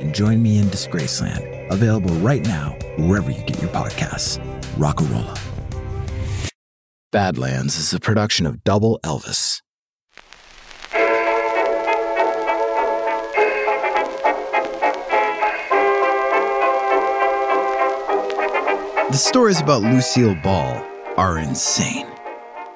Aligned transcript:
and 0.00 0.14
join 0.14 0.42
me 0.42 0.58
in 0.58 0.66
Disgraceland. 0.66 1.70
Available 1.70 2.14
right 2.16 2.44
now, 2.44 2.76
wherever 2.96 3.30
you 3.30 3.42
get 3.42 3.60
your 3.60 3.70
podcasts. 3.70 4.38
Rockarola. 4.76 5.38
Badlands 7.10 7.78
is 7.78 7.94
a 7.94 8.00
production 8.00 8.44
of 8.44 8.62
Double 8.64 9.00
Elvis. 9.02 9.62
The 19.10 19.16
stories 19.16 19.60
about 19.60 19.80
Lucille 19.80 20.34
Ball 20.34 20.84
are 21.16 21.38
insane. 21.38 22.06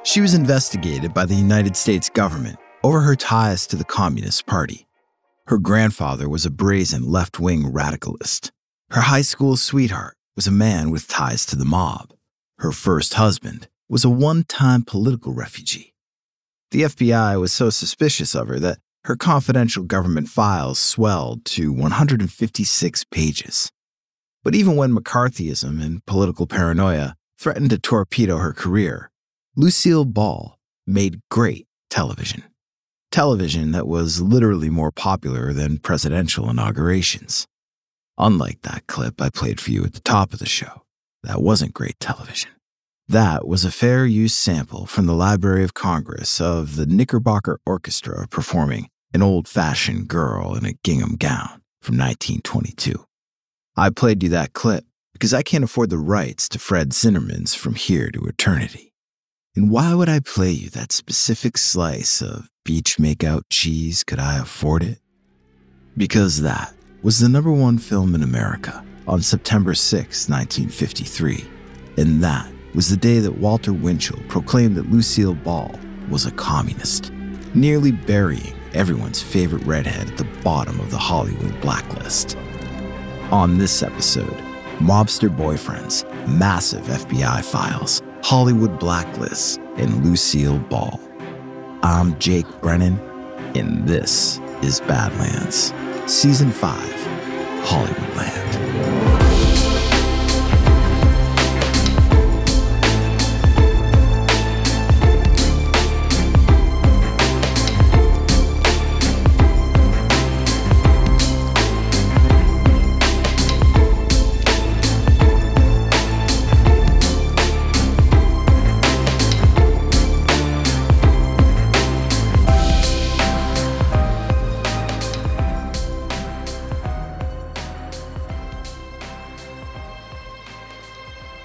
She 0.02 0.22
was 0.22 0.33
investigated 0.33 1.12
by 1.12 1.27
the 1.27 1.34
United 1.34 1.77
States 1.77 2.08
government 2.08 2.58
over 2.83 3.00
her 3.00 3.14
ties 3.14 3.66
to 3.66 3.77
the 3.77 3.84
Communist 3.84 4.46
Party. 4.46 4.86
Her 5.53 5.58
grandfather 5.58 6.31
was 6.31 6.47
a 6.47 6.50
brazen 6.50 7.03
left 7.03 7.39
wing 7.39 7.64
radicalist. 7.64 8.53
Her 8.89 9.03
high 9.03 9.20
school 9.20 9.58
sweetheart 9.58 10.17
was 10.34 10.47
a 10.47 10.50
man 10.50 10.91
with 10.91 11.08
ties 11.08 11.45
to 11.45 11.56
the 11.56 11.67
mob. 11.67 12.14
Her 12.61 12.72
first 12.72 13.12
husband 13.12 13.69
was 13.86 14.03
a 14.03 14.08
one 14.08 14.45
time 14.45 14.83
political 14.83 15.34
refugee. 15.34 15.92
The 16.70 16.84
FBI 16.84 17.39
was 17.39 17.53
so 17.53 17.69
suspicious 17.69 18.34
of 18.34 18.48
her 18.48 18.58
that 18.61 18.78
her 19.05 19.14
confidential 19.14 19.84
government 19.84 20.28
files 20.28 20.78
swelled 20.78 21.45
to 21.56 21.70
156 21.70 23.05
pages. 23.11 23.70
But 24.42 24.55
even 24.55 24.75
when 24.75 24.97
McCarthyism 24.97 25.84
and 25.84 26.03
political 26.06 26.47
paranoia 26.47 27.14
threatened 27.39 27.69
to 27.69 27.78
torpedo 27.78 28.39
her 28.39 28.55
career, 28.55 29.11
Lucille 29.55 30.06
Ball 30.06 30.56
made 30.86 31.20
great 31.30 31.67
television. 31.91 32.42
Television 33.12 33.72
that 33.72 33.86
was 33.86 34.22
literally 34.22 34.70
more 34.70 34.91
popular 34.91 35.52
than 35.52 35.77
presidential 35.77 36.48
inaugurations. 36.48 37.46
Unlike 38.16 38.62
that 38.62 38.86
clip 38.86 39.20
I 39.20 39.28
played 39.28 39.60
for 39.60 39.70
you 39.70 39.84
at 39.84 39.92
the 39.92 40.00
top 40.00 40.32
of 40.32 40.38
the 40.38 40.46
show, 40.46 40.82
that 41.22 41.42
wasn't 41.42 41.74
great 41.74 42.00
television. 42.00 42.50
That 43.06 43.46
was 43.46 43.66
a 43.66 43.70
fair 43.70 44.06
use 44.06 44.33
sample 44.33 44.86
from 44.86 45.05
the 45.05 45.12
Library 45.12 45.62
of 45.62 45.74
Congress 45.74 46.40
of 46.40 46.77
the 46.77 46.86
Knickerbocker 46.86 47.61
Orchestra 47.67 48.27
performing 48.28 48.89
An 49.12 49.20
Old 49.20 49.46
Fashioned 49.46 50.08
Girl 50.08 50.55
in 50.55 50.64
a 50.64 50.73
Gingham 50.83 51.17
Gown 51.17 51.61
from 51.83 51.98
1922. 51.98 53.05
I 53.77 53.90
played 53.90 54.23
you 54.23 54.30
that 54.30 54.55
clip 54.55 54.86
because 55.12 55.34
I 55.34 55.42
can't 55.42 55.64
afford 55.64 55.90
the 55.90 55.98
rights 55.98 56.48
to 56.48 56.58
Fred 56.58 56.92
Zinnemann's 56.92 57.55
From 57.55 57.74
Here 57.74 58.11
to 58.11 58.24
Eternity. 58.24 58.92
And 59.55 59.70
why 59.70 59.92
would 59.95 60.08
I 60.08 60.20
play 60.20 60.51
you 60.51 60.70
that 60.70 60.92
specific 60.92 61.58
slice 61.58 62.23
of 62.23 62.48
beach 62.64 62.96
makeout 62.96 63.42
cheese? 63.51 64.02
Could 64.02 64.18
I 64.18 64.39
afford 64.39 64.83
it? 64.83 64.98
Because 65.95 66.40
that 66.40 66.73
was 67.02 67.18
the 67.18 67.29
number 67.29 67.52
one 67.52 67.77
film 67.77 68.14
in 68.14 68.23
America 68.23 68.83
on 69.07 69.20
September 69.20 69.74
6, 69.74 70.29
1953. 70.30 71.45
And 71.98 72.24
that 72.24 72.51
was 72.74 72.89
the 72.89 72.96
day 72.96 73.18
that 73.18 73.39
Walter 73.39 73.74
Winchell 73.74 74.23
proclaimed 74.29 74.74
that 74.77 74.91
Lucille 74.91 75.35
Ball 75.35 75.79
was 76.08 76.24
a 76.24 76.30
communist, 76.30 77.12
nearly 77.52 77.92
burying 77.92 78.55
everyone's 78.73 79.20
favorite 79.20 79.67
redhead 79.67 80.11
at 80.11 80.17
the 80.17 80.29
bottom 80.42 80.80
of 80.80 80.91
the 80.91 80.96
Hollywood 80.96 81.61
blacklist. 81.61 82.39
On 83.30 83.58
this 83.58 83.83
episode, 83.83 84.35
mobster 84.79 85.29
boyfriends, 85.29 86.08
massive 86.27 86.85
FBI 86.85 87.45
files, 87.45 88.01
Hollywood 88.22 88.78
Blacklist, 88.78 89.60
and 89.77 90.05
Lucille 90.05 90.58
Ball. 90.58 91.00
I'm 91.83 92.16
Jake 92.20 92.46
Brennan, 92.60 93.00
and 93.56 93.86
this 93.88 94.38
is 94.62 94.80
Badlands, 94.80 95.74
Season 96.06 96.52
5, 96.52 96.78
Hollywood 97.64 97.96
Hollywoodland. 98.16 99.11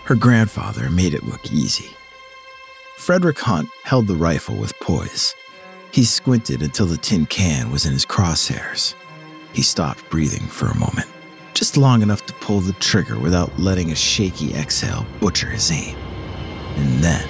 Her 0.07 0.15
grandfather 0.15 0.89
made 0.89 1.13
it 1.13 1.25
look 1.25 1.51
easy. 1.51 1.89
Frederick 2.95 3.39
Hunt 3.39 3.67
held 3.83 4.07
the 4.07 4.15
rifle 4.15 4.55
with 4.55 4.79
poise. 4.79 5.35
He 5.91 6.05
squinted 6.05 6.61
until 6.61 6.85
the 6.85 6.95
tin 6.95 7.25
can 7.25 7.69
was 7.71 7.85
in 7.85 7.91
his 7.91 8.05
crosshairs. 8.05 8.95
He 9.51 9.61
stopped 9.61 10.09
breathing 10.09 10.47
for 10.47 10.67
a 10.67 10.77
moment, 10.77 11.07
just 11.53 11.75
long 11.75 12.01
enough 12.01 12.25
to 12.27 12.33
pull 12.35 12.61
the 12.61 12.71
trigger 12.71 13.19
without 13.19 13.59
letting 13.59 13.91
a 13.91 13.95
shaky 13.95 14.53
exhale 14.53 15.05
butcher 15.19 15.49
his 15.49 15.69
aim. 15.71 15.97
And 16.77 17.03
then, 17.03 17.27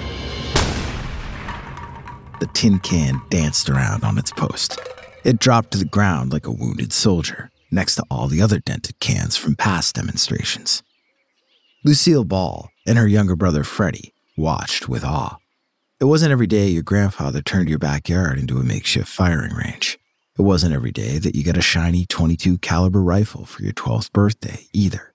the 2.38 2.46
tin 2.54 2.78
can 2.78 3.20
danced 3.28 3.68
around 3.68 4.04
on 4.04 4.18
its 4.18 4.30
post. 4.30 4.78
It 5.24 5.40
dropped 5.40 5.72
to 5.72 5.78
the 5.78 5.84
ground 5.84 6.32
like 6.32 6.46
a 6.46 6.52
wounded 6.52 6.92
soldier, 6.92 7.50
next 7.72 7.96
to 7.96 8.04
all 8.08 8.28
the 8.28 8.40
other 8.40 8.60
dented 8.60 9.00
cans 9.00 9.36
from 9.36 9.56
past 9.56 9.96
demonstrations. 9.96 10.84
Lucille 11.84 12.24
Ball 12.24 12.70
and 12.86 12.98
her 12.98 13.06
younger 13.06 13.36
brother 13.36 13.62
Freddie 13.62 14.12
watched 14.36 14.88
with 14.88 15.04
awe. 15.04 15.38
It 16.00 16.06
wasn't 16.06 16.32
every 16.32 16.48
day 16.48 16.66
your 16.68 16.82
grandfather 16.82 17.40
turned 17.40 17.68
your 17.68 17.78
backyard 17.78 18.38
into 18.38 18.58
a 18.58 18.64
makeshift 18.64 19.08
firing 19.08 19.54
range. 19.54 19.96
It 20.36 20.42
wasn't 20.42 20.74
every 20.74 20.90
day 20.90 21.18
that 21.18 21.36
you 21.36 21.44
got 21.44 21.56
a 21.56 21.62
shiny 21.62 22.04
22 22.04 22.58
caliber 22.58 23.00
rifle 23.00 23.44
for 23.44 23.62
your 23.62 23.72
12th 23.72 24.12
birthday 24.12 24.66
either. 24.72 25.14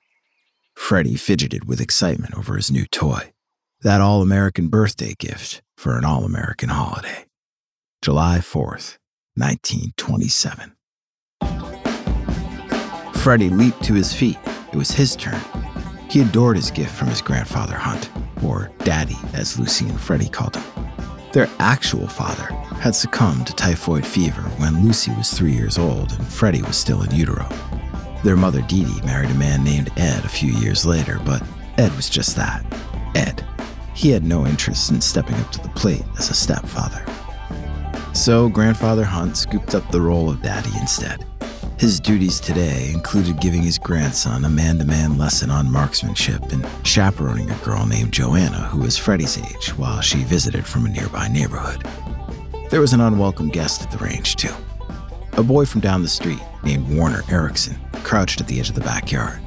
Freddie 0.74 1.16
fidgeted 1.16 1.68
with 1.68 1.82
excitement 1.82 2.34
over 2.34 2.56
his 2.56 2.72
new 2.72 2.86
toy. 2.86 3.34
That 3.82 4.00
all-American 4.00 4.70
birthday 4.70 5.16
gift 5.20 5.62
for 5.78 5.98
an 5.98 6.06
all-American 6.06 6.70
holiday. 6.70 7.26
July 8.02 8.38
4th, 8.40 8.98
1927. 9.36 10.74
Freddie 13.16 13.50
leaped 13.50 13.84
to 13.84 13.94
his 13.94 14.14
feet. 14.14 14.38
It 14.72 14.78
was 14.78 14.92
his 14.92 15.16
turn. 15.18 15.42
He 16.14 16.22
adored 16.22 16.58
his 16.58 16.70
gift 16.70 16.92
from 16.92 17.08
his 17.08 17.24
grandfather 17.24 17.76
Hunt, 17.76 18.12
or 18.44 18.70
Daddy, 18.84 19.18
as 19.34 19.58
Lucy 19.58 19.90
and 19.90 20.00
Freddie 20.00 20.30
called 20.30 20.56
him. 20.56 20.64
Their 21.32 21.50
actual 21.58 22.08
father 22.08 22.54
had 22.82 22.94
succumbed 22.94 23.48
to 23.48 23.56
typhoid 23.56 24.06
fever 24.06 24.44
when 24.60 24.86
Lucy 24.86 25.10
was 25.16 25.34
three 25.34 25.54
years 25.54 25.80
old 25.80 26.12
and 26.12 26.28
Freddie 26.28 26.62
was 26.62 26.78
still 26.78 27.02
in 27.02 27.10
utero. 27.16 27.50
Their 28.24 28.36
mother 28.36 28.62
Dee 28.62 28.86
Dee 28.86 29.02
married 29.02 29.32
a 29.32 29.34
man 29.34 29.64
named 29.64 29.92
Ed 29.98 30.24
a 30.24 30.30
few 30.30 30.52
years 30.52 30.86
later, 30.86 31.20
but 31.26 31.42
Ed 31.80 31.96
was 31.96 32.12
just 32.12 32.36
that 32.36 32.64
Ed. 33.16 33.44
He 33.96 34.12
had 34.12 34.24
no 34.24 34.46
interest 34.46 34.92
in 34.92 35.02
stepping 35.02 35.38
up 35.38 35.52
to 35.54 35.62
the 35.62 35.70
plate 35.70 36.06
as 36.20 36.30
a 36.30 36.36
stepfather. 36.36 37.04
So 38.14 38.50
grandfather 38.50 39.04
Hunt 39.04 39.36
scooped 39.36 39.74
up 39.74 39.90
the 39.90 40.02
role 40.02 40.30
of 40.30 40.44
daddy 40.44 40.78
instead. 40.80 41.26
His 41.84 42.00
duties 42.00 42.40
today 42.40 42.92
included 42.94 43.42
giving 43.42 43.62
his 43.62 43.78
grandson 43.78 44.46
a 44.46 44.50
man 44.50 44.78
to 44.78 44.86
man 44.86 45.18
lesson 45.18 45.52
on 45.52 45.70
marksmanship 45.70 46.54
and 46.54 46.66
chaperoning 46.88 47.52
a 47.52 47.58
girl 47.58 47.86
named 47.86 48.14
Joanna 48.14 48.70
who 48.70 48.80
was 48.80 48.98
Freddie's 48.98 49.38
age 49.38 49.68
while 49.78 50.00
she 50.00 50.24
visited 50.24 50.66
from 50.66 50.86
a 50.86 50.90
nearby 50.90 51.28
neighborhood. 51.28 51.86
There 52.70 52.80
was 52.80 52.94
an 52.94 53.02
unwelcome 53.02 53.50
guest 53.50 53.82
at 53.82 53.92
the 53.92 53.98
range, 53.98 54.38
too. 54.38 54.54
A 55.34 55.44
boy 55.44 55.66
from 55.66 55.82
down 55.82 56.04
the 56.04 56.08
street 56.08 56.40
named 56.64 56.88
Warner 56.88 57.22
Erickson 57.30 57.78
crouched 57.96 58.40
at 58.40 58.48
the 58.48 58.62
edge 58.62 58.70
of 58.70 58.76
the 58.76 58.82
backyard. 58.82 59.42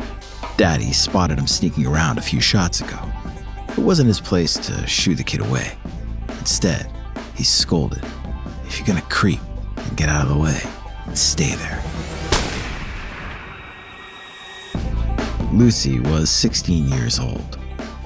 Daddy 0.58 0.92
spotted 0.92 1.38
him 1.38 1.46
sneaking 1.46 1.86
around 1.86 2.18
a 2.18 2.22
few 2.22 2.42
shots 2.42 2.82
ago. 2.82 2.98
It 3.70 3.78
wasn't 3.78 4.08
his 4.08 4.20
place 4.20 4.56
to 4.56 4.86
shoo 4.86 5.14
the 5.14 5.24
kid 5.24 5.40
away. 5.40 5.72
Instead, 6.38 6.92
he 7.34 7.44
scolded, 7.44 8.04
If 8.66 8.76
you're 8.76 8.86
gonna 8.86 9.00
creep, 9.08 9.40
then 9.74 9.94
get 9.94 10.10
out 10.10 10.28
of 10.28 10.34
the 10.34 10.38
way 10.38 10.60
and 11.06 11.16
stay 11.16 11.54
there. 11.54 11.95
Lucy 15.52 16.00
was 16.00 16.28
16 16.28 16.88
years 16.88 17.18
old. 17.20 17.58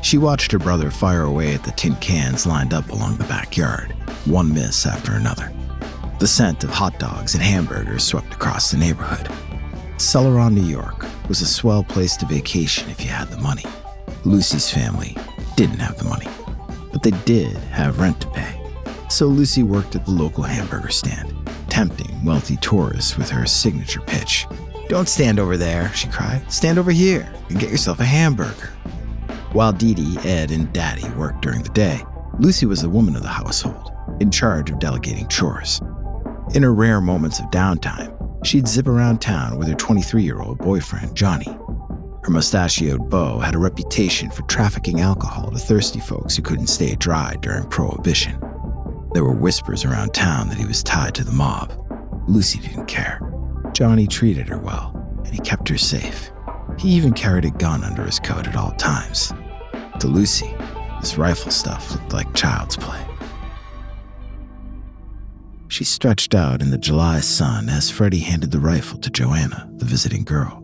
She 0.03 0.19
watched 0.19 0.53
her 0.53 0.59
brother 0.59 0.91
fire 0.91 1.23
away 1.23 1.55
at 1.55 1.65
the 1.65 1.73
tin 1.73 1.95
cans 1.97 2.47
lined 2.47 2.75
up 2.75 2.91
along 2.91 3.17
the 3.17 3.25
backyard, 3.25 3.93
one 4.27 4.53
miss 4.53 4.87
after 4.87 5.13
another. 5.13 5.53
The 6.19 6.27
scent 6.27 6.65
of 6.65 6.71
hot 6.71 6.99
dogs 6.99 7.35
and 7.35 7.43
hamburgers 7.43 8.05
swept 8.05 8.35
across 8.35 8.71
the 8.71 8.77
neighborhood. 8.77 9.27
Celeron, 9.97 10.55
New 10.55 10.63
York 10.63 11.07
was 11.29 11.41
a 11.41 11.47
swell 11.47 11.83
place 11.83 12.17
to 12.19 12.27
vacation 12.27 12.91
if 12.91 13.03
you 13.03 13.09
had 13.09 13.29
the 13.29 13.39
money. 13.39 13.65
Lucy's 14.25 14.71
family 14.71 15.17
didn't 15.57 15.79
have 15.79 15.99
the 15.99 16.05
money, 16.05 16.29
but 16.93 17.03
they 17.03 17.13
did 17.25 17.57
have 17.57 18.01
rent 18.01 18.21
to 18.21 18.29
pay. 18.29 18.61
So 19.09 19.27
Lucy 19.27 19.63
worked 19.63 19.97
at 19.97 20.05
the 20.05 20.11
local 20.11 20.45
hamburger 20.45 20.91
stand, 20.91 21.35
tempting 21.69 22.23
wealthy 22.25 22.59
tourists 22.59 23.17
with 23.17 23.31
her 23.31 23.47
signature 23.47 24.03
pitch. 24.03 24.47
Don't 24.91 25.09
stand 25.09 25.39
over 25.39 25.57
there, 25.57 25.93
she 25.95 26.09
cried. 26.09 26.53
Stand 26.53 26.77
over 26.77 26.91
here 26.91 27.33
and 27.49 27.61
get 27.61 27.71
yourself 27.71 28.01
a 28.01 28.05
hamburger. 28.05 28.71
While 29.53 29.73
Dee 29.73 29.95
Dee, 29.95 30.19
Ed, 30.25 30.51
and 30.51 30.73
Daddy 30.73 31.09
worked 31.11 31.43
during 31.43 31.63
the 31.63 31.69
day, 31.69 32.05
Lucy 32.41 32.67
was 32.67 32.83
the 32.83 32.91
woman 32.91 33.15
of 33.15 33.23
the 33.23 33.29
household, 33.29 33.93
in 34.19 34.33
charge 34.33 34.69
of 34.69 34.81
delegating 34.81 35.29
chores. 35.29 35.81
In 36.57 36.65
her 36.65 36.75
rare 36.75 37.01
moments 37.01 37.39
of 37.39 37.47
downtime, 37.53 38.13
she'd 38.45 38.67
zip 38.67 38.89
around 38.89 39.21
town 39.21 39.59
with 39.59 39.69
her 39.69 39.77
23 39.77 40.25
year 40.25 40.41
old 40.41 40.59
boyfriend, 40.59 41.15
Johnny. 41.15 41.57
Her 42.25 42.31
mustachioed 42.31 43.09
beau 43.09 43.39
had 43.39 43.55
a 43.55 43.59
reputation 43.59 44.29
for 44.33 44.43
trafficking 44.43 45.03
alcohol 45.03 45.53
to 45.53 45.59
thirsty 45.61 46.01
folks 46.01 46.35
who 46.35 46.43
couldn't 46.43 46.67
stay 46.67 46.97
dry 46.97 47.37
during 47.43 47.69
Prohibition. 47.69 48.41
There 49.13 49.23
were 49.23 49.35
whispers 49.35 49.85
around 49.85 50.15
town 50.15 50.49
that 50.49 50.59
he 50.59 50.67
was 50.67 50.83
tied 50.83 51.15
to 51.15 51.23
the 51.23 51.31
mob. 51.31 51.77
Lucy 52.27 52.59
didn't 52.59 52.87
care. 52.87 53.30
Johnny 53.75 54.07
treated 54.07 54.49
her 54.49 54.59
well, 54.59 54.93
and 55.25 55.35
he 55.35 55.41
kept 55.41 55.69
her 55.69 55.79
safe. 55.79 56.31
He 56.79 56.91
even 56.91 57.13
carried 57.13 57.45
a 57.45 57.51
gun 57.51 57.85
under 57.85 58.05
his 58.05 58.19
coat 58.19 58.47
at 58.47 58.57
all 58.57 58.73
times. 58.73 59.33
To 60.01 60.07
Lucy, 60.07 60.55
this 61.01 61.17
rifle 61.19 61.51
stuff 61.51 61.93
looked 61.93 62.13
like 62.13 62.35
child's 62.35 62.77
play. 62.77 63.05
She 65.69 65.85
stretched 65.85 66.35
out 66.35 66.63
in 66.63 66.71
the 66.71 66.79
July 66.79 67.21
sun 67.21 67.69
as 67.69 67.91
Freddie 67.91 68.19
handed 68.19 68.51
the 68.51 68.59
rifle 68.59 68.99
to 68.99 69.11
Joanna, 69.11 69.71
the 69.77 69.85
visiting 69.85 70.25
girl. 70.25 70.63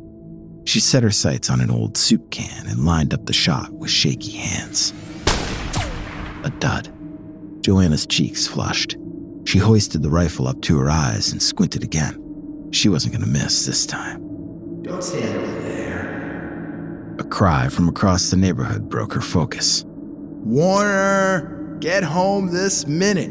She 0.64 0.80
set 0.80 1.04
her 1.04 1.12
sights 1.12 1.48
on 1.48 1.60
an 1.60 1.70
old 1.70 1.96
soup 1.96 2.30
can 2.30 2.66
and 2.66 2.84
lined 2.84 3.14
up 3.14 3.24
the 3.26 3.32
shot 3.32 3.72
with 3.72 3.90
shaky 3.90 4.32
hands. 4.32 4.92
A 6.42 6.50
dud. 6.58 6.92
Joanna's 7.60 8.04
cheeks 8.04 8.46
flushed. 8.46 8.96
She 9.44 9.58
hoisted 9.58 10.02
the 10.02 10.10
rifle 10.10 10.48
up 10.48 10.60
to 10.62 10.76
her 10.78 10.90
eyes 10.90 11.30
and 11.30 11.40
squinted 11.40 11.84
again. 11.84 12.25
She 12.76 12.90
wasn't 12.90 13.14
going 13.14 13.24
to 13.24 13.30
miss 13.30 13.64
this 13.64 13.86
time. 13.86 14.20
Don't 14.82 15.02
stand 15.02 15.34
over 15.34 15.60
there. 15.62 17.16
A 17.18 17.24
cry 17.24 17.70
from 17.70 17.88
across 17.88 18.28
the 18.30 18.36
neighborhood 18.36 18.90
broke 18.90 19.14
her 19.14 19.22
focus. 19.22 19.82
Warner, 19.86 21.78
get 21.80 22.04
home 22.04 22.52
this 22.52 22.86
minute. 22.86 23.30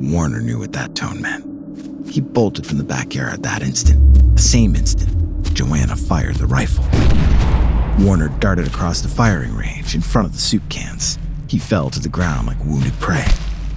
Warner 0.00 0.40
knew 0.40 0.58
what 0.58 0.72
that 0.72 0.94
tone 0.94 1.20
meant. 1.20 2.08
He 2.08 2.22
bolted 2.22 2.66
from 2.66 2.78
the 2.78 2.84
backyard 2.84 3.34
at 3.34 3.42
that 3.42 3.60
instant. 3.60 4.34
The 4.34 4.42
same 4.42 4.74
instant, 4.74 5.54
Joanna 5.54 5.94
fired 5.94 6.36
the 6.36 6.46
rifle. 6.46 6.84
Warner 8.02 8.30
darted 8.38 8.66
across 8.66 9.02
the 9.02 9.08
firing 9.08 9.54
range 9.54 9.94
in 9.94 10.00
front 10.00 10.26
of 10.26 10.32
the 10.32 10.40
soup 10.40 10.66
cans. 10.70 11.18
He 11.48 11.58
fell 11.58 11.90
to 11.90 12.00
the 12.00 12.08
ground 12.08 12.46
like 12.46 12.64
wounded 12.64 12.94
prey. 12.94 13.26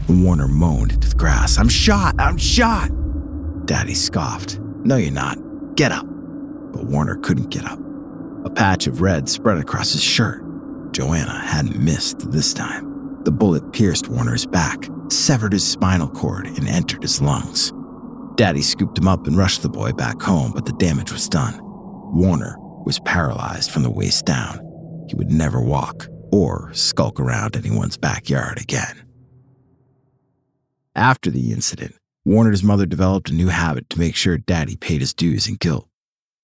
Warner 0.07 0.47
moaned 0.47 0.93
into 0.93 1.09
the 1.09 1.15
grass. 1.15 1.57
I'm 1.57 1.67
shot! 1.67 2.15
I'm 2.19 2.37
shot! 2.37 2.89
Daddy 3.65 3.95
scoffed. 3.95 4.62
No, 4.85 4.97
you're 4.97 5.11
not. 5.11 5.37
Get 5.75 5.91
up. 5.91 6.05
But 6.05 6.85
Warner 6.85 7.15
couldn't 7.17 7.49
get 7.49 7.65
up. 7.65 7.79
A 8.45 8.49
patch 8.49 8.87
of 8.87 9.01
red 9.01 9.29
spread 9.29 9.57
across 9.57 9.93
his 9.93 10.03
shirt. 10.03 10.43
Joanna 10.91 11.39
hadn't 11.39 11.79
missed 11.79 12.31
this 12.31 12.53
time. 12.53 13.23
The 13.23 13.31
bullet 13.31 13.71
pierced 13.71 14.09
Warner's 14.09 14.45
back, 14.45 14.77
severed 15.09 15.53
his 15.53 15.65
spinal 15.65 16.09
cord, 16.09 16.45
and 16.45 16.67
entered 16.67 17.01
his 17.01 17.21
lungs. 17.21 17.71
Daddy 18.35 18.61
scooped 18.61 18.97
him 18.97 19.07
up 19.07 19.25
and 19.25 19.37
rushed 19.37 19.61
the 19.61 19.69
boy 19.69 19.91
back 19.93 20.21
home, 20.21 20.51
but 20.51 20.65
the 20.65 20.73
damage 20.73 21.11
was 21.11 21.29
done. 21.29 21.57
Warner 21.61 22.57
was 22.85 22.99
paralyzed 22.99 23.71
from 23.71 23.83
the 23.83 23.89
waist 23.89 24.25
down. 24.25 24.59
He 25.07 25.15
would 25.15 25.31
never 25.31 25.61
walk 25.61 26.07
or 26.31 26.73
skulk 26.73 27.19
around 27.19 27.55
anyone's 27.55 27.95
backyard 27.97 28.59
again. 28.59 29.05
After 30.95 31.31
the 31.31 31.51
incident, 31.53 31.95
Warner's 32.25 32.63
mother 32.63 32.85
developed 32.85 33.29
a 33.29 33.33
new 33.33 33.49
habit 33.49 33.89
to 33.89 33.99
make 33.99 34.15
sure 34.15 34.37
Daddy 34.37 34.77
paid 34.77 35.01
his 35.01 35.13
dues 35.13 35.47
and 35.47 35.59
guilt. 35.59 35.87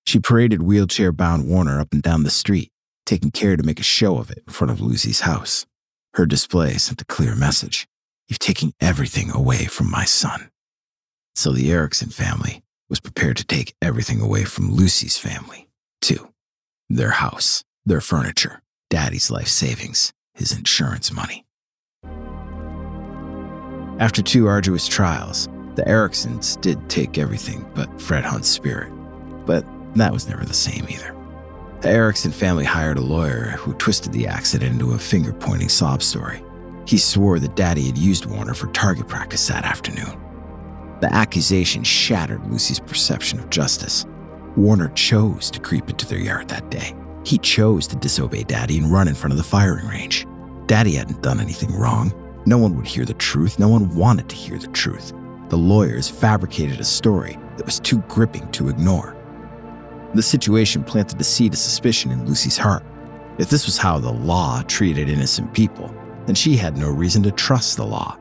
She 0.06 0.18
paraded 0.18 0.62
wheelchair 0.62 1.10
bound 1.10 1.48
Warner 1.48 1.80
up 1.80 1.92
and 1.92 2.02
down 2.02 2.22
the 2.22 2.30
street, 2.30 2.70
taking 3.06 3.30
care 3.30 3.56
to 3.56 3.62
make 3.62 3.80
a 3.80 3.84
show 3.84 4.18
of 4.18 4.30
it 4.30 4.42
in 4.46 4.52
front 4.52 4.70
of 4.70 4.80
Lucy's 4.80 5.20
house. 5.20 5.64
Her 6.14 6.26
display 6.26 6.74
sent 6.74 7.00
a 7.00 7.06
clear 7.06 7.34
message 7.34 7.86
You've 8.28 8.38
taken 8.38 8.72
everything 8.80 9.30
away 9.30 9.64
from 9.64 9.90
my 9.90 10.04
son. 10.04 10.50
So 11.34 11.50
the 11.50 11.72
Erickson 11.72 12.10
family 12.10 12.62
was 12.88 13.00
prepared 13.00 13.36
to 13.38 13.44
take 13.44 13.74
everything 13.82 14.20
away 14.20 14.44
from 14.44 14.70
Lucy's 14.70 15.16
family, 15.16 15.68
too 16.00 16.28
their 16.88 17.10
house, 17.10 17.64
their 17.86 18.00
furniture, 18.00 18.62
Daddy's 18.90 19.30
life 19.30 19.48
savings, 19.48 20.12
his 20.34 20.52
insurance 20.52 21.12
money. 21.12 21.44
After 24.00 24.22
two 24.22 24.46
arduous 24.48 24.88
trials, 24.88 25.48
the 25.76 25.82
Ericksons 25.88 26.60
did 26.60 26.88
take 26.88 27.18
everything 27.18 27.64
but 27.74 28.00
Fred 28.00 28.24
Hunt's 28.24 28.48
spirit, 28.48 28.92
but 29.46 29.64
that 29.94 30.12
was 30.12 30.28
never 30.28 30.44
the 30.44 30.54
same 30.54 30.86
either. 30.88 31.14
The 31.80 31.88
Erickson 31.88 32.32
family 32.32 32.64
hired 32.64 32.98
a 32.98 33.02
lawyer 33.02 33.52
who 33.58 33.72
twisted 33.74 34.12
the 34.12 34.26
accident 34.26 34.72
into 34.72 34.92
a 34.92 34.98
finger 34.98 35.32
pointing 35.32 35.68
sob 35.68 36.02
story. 36.02 36.42
He 36.86 36.98
swore 36.98 37.38
that 37.38 37.56
Daddy 37.56 37.86
had 37.86 37.96
used 37.96 38.26
Warner 38.26 38.52
for 38.52 38.66
target 38.68 39.08
practice 39.08 39.46
that 39.48 39.64
afternoon. 39.64 40.18
The 41.00 41.12
accusation 41.12 41.82
shattered 41.82 42.44
Lucy's 42.50 42.80
perception 42.80 43.38
of 43.38 43.48
justice. 43.48 44.04
Warner 44.56 44.88
chose 44.90 45.50
to 45.52 45.60
creep 45.60 45.88
into 45.88 46.06
their 46.06 46.18
yard 46.18 46.48
that 46.48 46.70
day. 46.70 46.94
He 47.24 47.38
chose 47.38 47.86
to 47.86 47.96
disobey 47.96 48.42
Daddy 48.42 48.76
and 48.76 48.92
run 48.92 49.08
in 49.08 49.14
front 49.14 49.32
of 49.32 49.38
the 49.38 49.44
firing 49.44 49.86
range. 49.86 50.26
Daddy 50.66 50.92
hadn't 50.92 51.22
done 51.22 51.40
anything 51.40 51.74
wrong. 51.74 52.12
No 52.44 52.58
one 52.58 52.76
would 52.76 52.86
hear 52.86 53.04
the 53.04 53.14
truth. 53.14 53.58
No 53.58 53.68
one 53.68 53.94
wanted 53.94 54.28
to 54.28 54.36
hear 54.36 54.58
the 54.58 54.68
truth 54.68 55.14
the 55.50 55.58
lawyers 55.58 56.08
fabricated 56.08 56.80
a 56.80 56.84
story 56.84 57.36
that 57.56 57.66
was 57.66 57.80
too 57.80 57.98
gripping 58.08 58.50
to 58.52 58.68
ignore. 58.68 59.16
The 60.14 60.22
situation 60.22 60.82
planted 60.82 61.20
a 61.20 61.24
seed 61.24 61.52
of 61.52 61.58
suspicion 61.58 62.10
in 62.10 62.24
Lucy's 62.24 62.56
heart. 62.56 62.84
If 63.38 63.50
this 63.50 63.66
was 63.66 63.76
how 63.76 63.98
the 63.98 64.12
law 64.12 64.62
treated 64.62 65.08
innocent 65.08 65.52
people, 65.52 65.94
then 66.26 66.34
she 66.34 66.56
had 66.56 66.76
no 66.76 66.88
reason 66.88 67.22
to 67.24 67.32
trust 67.32 67.76
the 67.76 67.84
law. 67.84 68.16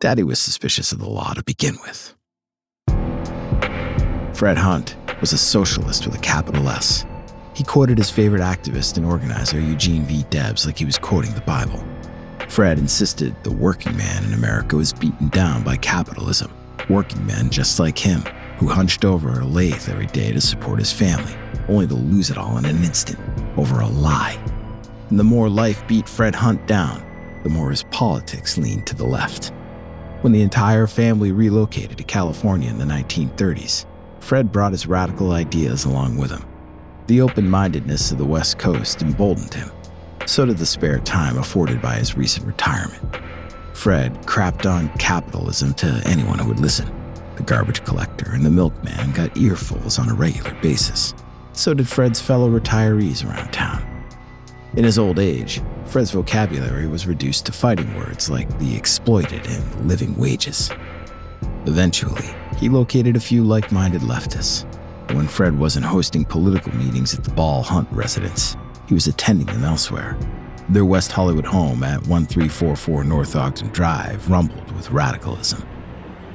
Daddy 0.00 0.22
was 0.22 0.38
suspicious 0.38 0.92
of 0.92 0.98
the 0.98 1.08
law 1.08 1.32
to 1.34 1.44
begin 1.44 1.76
with. 1.82 2.14
Fred 4.34 4.58
Hunt 4.58 4.96
was 5.20 5.32
a 5.32 5.38
socialist 5.38 6.06
with 6.06 6.14
a 6.16 6.20
capital 6.20 6.68
S. 6.68 7.06
He 7.54 7.64
quoted 7.64 7.98
his 7.98 8.10
favorite 8.10 8.42
activist 8.42 8.96
and 8.96 9.06
organizer, 9.06 9.60
Eugene 9.60 10.04
V. 10.04 10.24
Debs, 10.30 10.66
like 10.66 10.78
he 10.78 10.84
was 10.84 10.98
quoting 10.98 11.32
the 11.32 11.40
Bible. 11.42 11.82
Fred 12.48 12.78
insisted 12.78 13.34
the 13.42 13.50
working 13.50 13.96
man 13.96 14.24
in 14.24 14.32
America 14.32 14.76
was 14.76 14.92
beaten 14.92 15.28
down 15.28 15.62
by 15.62 15.76
capitalism. 15.76 16.52
Working 16.88 17.26
men 17.26 17.50
just 17.50 17.80
like 17.80 17.98
him, 17.98 18.22
who 18.58 18.68
hunched 18.68 19.04
over 19.04 19.40
a 19.40 19.44
lathe 19.44 19.88
every 19.88 20.06
day 20.06 20.32
to 20.32 20.40
support 20.40 20.78
his 20.78 20.92
family, 20.92 21.34
only 21.68 21.86
to 21.86 21.94
lose 21.94 22.30
it 22.30 22.38
all 22.38 22.56
in 22.58 22.64
an 22.64 22.76
instant 22.84 23.18
over 23.56 23.80
a 23.80 23.88
lie. 23.88 24.38
And 25.10 25.18
the 25.18 25.24
more 25.24 25.48
life 25.48 25.86
beat 25.88 26.08
Fred 26.08 26.34
Hunt 26.34 26.66
down, 26.66 27.04
the 27.42 27.48
more 27.48 27.70
his 27.70 27.84
politics 27.84 28.58
leaned 28.58 28.86
to 28.86 28.94
the 28.94 29.04
left. 29.04 29.52
When 30.20 30.32
the 30.32 30.42
entire 30.42 30.86
family 30.86 31.32
relocated 31.32 31.98
to 31.98 32.04
California 32.04 32.70
in 32.70 32.78
the 32.78 32.84
1930s, 32.84 33.86
Fred 34.20 34.52
brought 34.52 34.72
his 34.72 34.86
radical 34.86 35.32
ideas 35.32 35.84
along 35.84 36.16
with 36.16 36.30
him. 36.30 36.44
The 37.06 37.20
open 37.20 37.48
mindedness 37.48 38.12
of 38.12 38.18
the 38.18 38.24
West 38.24 38.58
Coast 38.58 39.02
emboldened 39.02 39.52
him 39.52 39.70
so 40.26 40.44
did 40.44 40.58
the 40.58 40.66
spare 40.66 40.98
time 41.00 41.38
afforded 41.38 41.80
by 41.82 41.94
his 41.94 42.16
recent 42.16 42.46
retirement. 42.46 43.16
Fred 43.72 44.14
crapped 44.22 44.70
on 44.70 44.88
capitalism 44.98 45.74
to 45.74 46.02
anyone 46.06 46.38
who 46.38 46.48
would 46.48 46.60
listen. 46.60 46.90
The 47.36 47.42
garbage 47.42 47.84
collector 47.84 48.30
and 48.32 48.44
the 48.44 48.50
milkman 48.50 49.12
got 49.12 49.34
earfuls 49.34 49.98
on 49.98 50.08
a 50.08 50.14
regular 50.14 50.54
basis. 50.62 51.14
So 51.52 51.74
did 51.74 51.88
Fred's 51.88 52.20
fellow 52.20 52.48
retirees 52.48 53.28
around 53.28 53.52
town. 53.52 53.82
In 54.76 54.84
his 54.84 54.98
old 54.98 55.18
age, 55.18 55.60
Fred's 55.86 56.10
vocabulary 56.10 56.86
was 56.86 57.06
reduced 57.06 57.46
to 57.46 57.52
fighting 57.52 57.94
words 57.96 58.30
like 58.30 58.58
the 58.58 58.76
exploited 58.76 59.46
and 59.46 59.88
living 59.88 60.16
wages. 60.16 60.70
Eventually, 61.66 62.28
he 62.56 62.68
located 62.68 63.16
a 63.16 63.20
few 63.20 63.44
like 63.44 63.70
minded 63.70 64.02
leftists. 64.02 64.64
When 65.14 65.28
Fred 65.28 65.58
wasn't 65.58 65.84
hosting 65.84 66.24
political 66.24 66.74
meetings 66.74 67.14
at 67.14 67.24
the 67.24 67.30
Ball 67.30 67.62
Hunt 67.62 67.88
residence, 67.92 68.56
he 68.88 68.94
was 68.94 69.06
attending 69.06 69.46
them 69.46 69.64
elsewhere. 69.64 70.16
Their 70.68 70.84
West 70.84 71.12
Hollywood 71.12 71.44
home 71.44 71.82
at 71.82 72.06
1344 72.06 73.04
North 73.04 73.36
Ogden 73.36 73.68
Drive 73.68 74.30
rumbled 74.30 74.70
with 74.72 74.90
radicalism. 74.90 75.66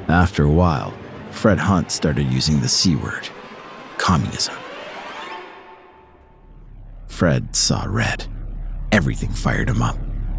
After 0.07 0.43
a 0.43 0.51
while, 0.51 0.93
Fred 1.31 1.59
Hunt 1.59 1.91
started 1.91 2.27
using 2.27 2.59
the 2.59 2.67
C 2.67 2.95
word 2.95 3.29
communism. 3.97 4.55
Fred 7.07 7.55
saw 7.55 7.85
red. 7.87 8.25
Everything 8.91 9.29
fired 9.29 9.69
him 9.69 9.81
up. 9.81 9.97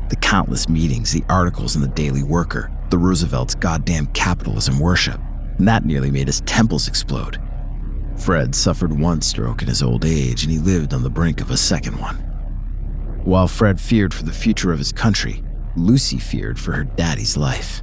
The 0.09 0.17
countless 0.17 0.69
meetings, 0.69 1.13
the 1.13 1.23
articles 1.29 1.77
in 1.77 1.83
the 1.83 1.89
Daily 1.89 2.23
Worker, 2.23 2.71
the 2.91 2.99
Roosevelt's 2.99 3.55
goddamn 3.55 4.07
capitalism 4.09 4.81
worship, 4.81 5.21
and 5.59 5.69
that 5.69 5.85
nearly 5.85 6.11
made 6.11 6.27
his 6.27 6.41
temples 6.43 6.89
explode. 6.89 7.41
Fred 8.21 8.55
suffered 8.55 8.99
one 8.99 9.23
stroke 9.23 9.63
in 9.63 9.69
his 9.69 9.83
old 9.83 10.05
age, 10.05 10.43
and 10.43 10.53
he 10.53 10.59
lived 10.59 10.93
on 10.93 11.03
the 11.03 11.09
brink 11.09 11.41
of 11.41 11.51
a 11.51 11.57
second 11.57 11.99
one. 11.99 12.17
While 13.25 13.49
Fred 13.49 13.81
feared 13.81 14.13
for 14.13 14.25
the 14.25 14.33
future 14.33 14.73
of 14.73 14.79
his 14.79 14.93
country, 14.93 15.43
Lucy 15.75 16.19
feared 16.19 16.59
for 16.59 16.73
her 16.73 16.85
daddy's 16.85 17.37
life. 17.37 17.83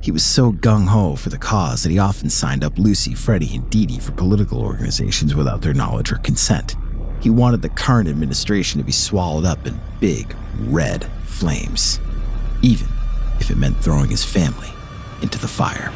He 0.00 0.12
was 0.12 0.22
so 0.22 0.52
gung 0.52 0.86
ho 0.86 1.16
for 1.16 1.28
the 1.28 1.38
cause 1.38 1.82
that 1.82 1.90
he 1.90 1.98
often 1.98 2.30
signed 2.30 2.62
up 2.62 2.78
Lucy, 2.78 3.14
Freddie, 3.14 3.56
and 3.56 3.68
Dee 3.68 3.86
Dee 3.86 3.98
for 3.98 4.12
political 4.12 4.60
organizations 4.62 5.34
without 5.34 5.60
their 5.60 5.74
knowledge 5.74 6.12
or 6.12 6.18
consent. 6.18 6.76
He 7.20 7.30
wanted 7.30 7.62
the 7.62 7.70
current 7.70 8.08
administration 8.08 8.78
to 8.78 8.84
be 8.84 8.92
swallowed 8.92 9.44
up 9.44 9.66
in 9.66 9.80
big, 9.98 10.36
red 10.60 11.04
flames, 11.24 11.98
even 12.62 12.86
if 13.40 13.50
it 13.50 13.56
meant 13.56 13.82
throwing 13.82 14.10
his 14.10 14.24
family 14.24 14.68
into 15.22 15.38
the 15.38 15.48
fire. 15.48 15.90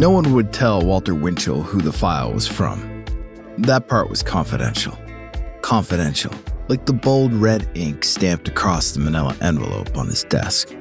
No 0.00 0.08
one 0.08 0.32
would 0.32 0.50
tell 0.50 0.80
Walter 0.80 1.14
Winchell 1.14 1.60
who 1.60 1.82
the 1.82 1.92
file 1.92 2.32
was 2.32 2.48
from. 2.48 3.04
That 3.58 3.86
part 3.86 4.08
was 4.08 4.22
confidential. 4.22 4.98
Confidential, 5.60 6.32
like 6.68 6.86
the 6.86 6.94
bold 6.94 7.34
red 7.34 7.68
ink 7.74 8.04
stamped 8.04 8.48
across 8.48 8.92
the 8.92 9.00
manila 9.00 9.36
envelope 9.42 9.94
on 9.98 10.06
his 10.06 10.24
desk. 10.24 10.74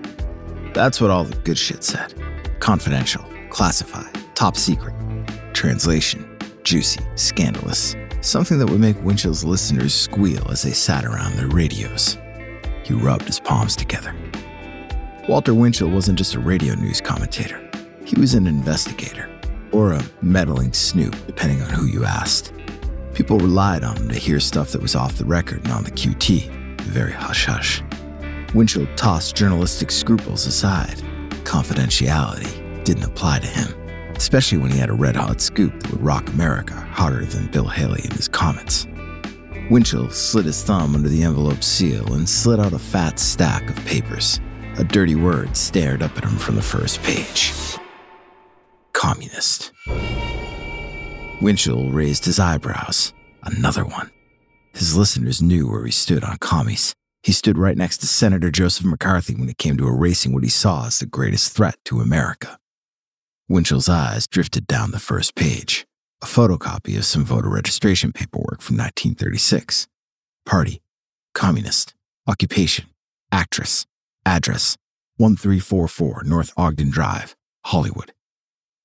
That's 0.74 1.02
what 1.02 1.12
all 1.12 1.26
the 1.26 1.36
good 1.40 1.58
shit 1.58 1.84
said. 1.84 2.14
Confidential, 2.62 3.22
classified, 3.50 4.18
top 4.36 4.56
secret. 4.56 4.96
Translation 5.54 6.26
juicy, 6.64 7.02
scandalous. 7.16 7.98
Something 8.22 8.58
that 8.60 8.70
would 8.70 8.80
make 8.80 9.04
Winchell's 9.04 9.44
listeners 9.44 9.94
squeal 9.94 10.50
as 10.50 10.62
they 10.62 10.72
sat 10.72 11.04
around 11.04 11.36
their 11.36 11.50
radios. 11.50 12.18
He 12.86 12.94
rubbed 12.94 13.26
his 13.26 13.42
palms 13.42 13.76
together. 13.76 14.16
Walter 15.28 15.54
Winchell 15.54 15.90
wasn't 15.90 16.18
just 16.18 16.36
a 16.36 16.40
radio 16.40 16.74
news 16.76 17.02
commentator. 17.02 17.69
He 18.10 18.20
was 18.20 18.34
an 18.34 18.48
investigator, 18.48 19.30
or 19.72 19.92
a 19.92 20.04
meddling 20.24 20.74
snoop, 20.74 21.16
depending 21.28 21.62
on 21.62 21.70
who 21.70 21.86
you 21.86 22.06
asked. 22.06 22.52
People 23.14 23.38
relied 23.38 23.84
on 23.84 23.98
him 23.98 24.10
to 24.10 24.16
hear 24.16 24.40
stuff 24.40 24.72
that 24.72 24.82
was 24.82 24.96
off 24.96 25.20
the 25.20 25.26
record 25.26 25.64
and 25.64 25.72
on 25.72 25.84
the 25.84 25.92
QT, 25.92 26.50
very 26.82 27.12
hush 27.12 27.46
hush. 27.46 27.84
Winchell 28.56 28.88
tossed 28.96 29.36
journalistic 29.36 29.92
scruples 29.92 30.48
aside. 30.48 30.98
Confidentiality 31.44 32.84
didn't 32.84 33.04
apply 33.04 33.42
to 33.42 33.48
him, 33.48 33.68
especially 34.16 34.58
when 34.58 34.72
he 34.72 34.80
had 34.80 34.90
a 34.90 34.94
red 34.94 35.16
hot 35.16 35.40
scoop 35.40 35.80
that 35.80 35.92
would 35.92 36.02
rock 36.02 36.28
America 36.30 36.74
harder 36.74 37.26
than 37.26 37.46
Bill 37.52 37.68
Haley 37.68 38.02
and 38.06 38.14
his 38.14 38.28
Comets. 38.28 38.88
Winchell 39.70 40.10
slid 40.10 40.46
his 40.46 40.64
thumb 40.64 40.96
under 40.96 41.10
the 41.10 41.22
envelope 41.22 41.62
seal 41.62 42.12
and 42.16 42.28
slid 42.28 42.60
out 42.60 42.74
a 42.74 42.80
fat 42.80 43.20
stack 43.20 43.70
of 43.70 43.76
papers. 43.86 44.40
A 44.80 44.84
dirty 44.84 45.14
word 45.14 45.56
stared 45.56 46.02
up 46.02 46.18
at 46.18 46.24
him 46.24 46.38
from 46.38 46.56
the 46.56 46.62
first 46.64 47.04
page 47.04 47.54
communist. 49.10 49.72
Winchell 51.42 51.90
raised 51.92 52.26
his 52.26 52.40
eyebrows. 52.40 53.12
Another 53.42 53.84
one. 53.84 54.12
His 54.74 54.96
listeners 54.96 55.42
knew 55.42 55.68
where 55.68 55.84
he 55.86 55.92
stood 55.92 56.24
on 56.24 56.38
commies. 56.38 56.94
He 57.24 57.32
stood 57.32 57.58
right 57.58 57.76
next 57.76 57.98
to 57.98 58.08
Senator 58.08 58.52
Joseph 58.52 58.86
McCarthy 58.86 59.34
when 59.34 59.50
it 59.50 59.58
came 59.58 59.78
to 59.78 59.88
erasing 59.88 60.32
what 60.32 60.44
he 60.44 60.50
saw 60.50 60.86
as 60.86 61.00
the 61.00 61.08
greatest 61.08 61.56
threat 61.56 61.78
to 61.86 62.02
America. 62.02 62.60
Winchell's 63.48 63.90
eyes 63.90 64.28
drifted 64.28 64.68
down 64.68 64.92
the 64.92 65.00
first 65.00 65.34
page, 65.34 65.88
a 66.22 66.28
photocopy 66.28 66.96
of 66.96 67.04
some 67.04 67.26
voter 67.26 67.50
registration 67.50 68.14
paperwork 68.14 68.62
from 68.62 68.78
1936. 68.78 69.88
Party, 70.46 70.84
communist, 71.34 71.96
occupation, 72.28 72.86
actress, 73.32 73.88
address, 74.24 74.78
1344 75.18 76.24
North 76.26 76.54
Ogden 76.56 76.92
Drive, 76.92 77.36
Hollywood. 77.66 78.14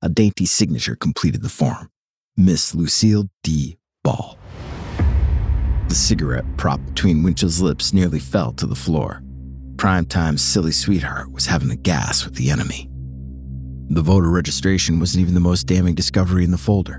A 0.04 0.08
dainty 0.10 0.44
signature 0.44 0.96
completed 0.96 1.40
the 1.40 1.48
form 1.48 1.88
Miss 2.36 2.74
Lucille 2.74 3.30
D. 3.42 3.78
Ball. 4.02 4.36
The 5.88 5.94
cigarette 5.94 6.44
propped 6.58 6.84
between 6.84 7.22
Winchell's 7.22 7.62
lips 7.62 7.94
nearly 7.94 8.18
fell 8.18 8.52
to 8.52 8.66
the 8.66 8.74
floor. 8.74 9.22
Primetime's 9.78 10.42
silly 10.42 10.72
sweetheart 10.72 11.32
was 11.32 11.46
having 11.46 11.70
a 11.70 11.76
gas 11.76 12.22
with 12.22 12.34
the 12.34 12.50
enemy. 12.50 12.90
The 13.88 14.02
voter 14.02 14.28
registration 14.28 15.00
wasn't 15.00 15.22
even 15.22 15.32
the 15.32 15.40
most 15.40 15.66
damning 15.66 15.94
discovery 15.94 16.44
in 16.44 16.50
the 16.50 16.58
folder. 16.58 16.96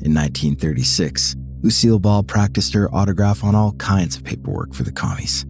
In 0.00 0.14
1936, 0.14 1.36
Lucille 1.60 1.98
Ball 1.98 2.22
practiced 2.22 2.72
her 2.72 2.88
autograph 2.94 3.44
on 3.44 3.54
all 3.54 3.72
kinds 3.72 4.16
of 4.16 4.24
paperwork 4.24 4.72
for 4.72 4.82
the 4.82 4.92
commies. 4.92 5.44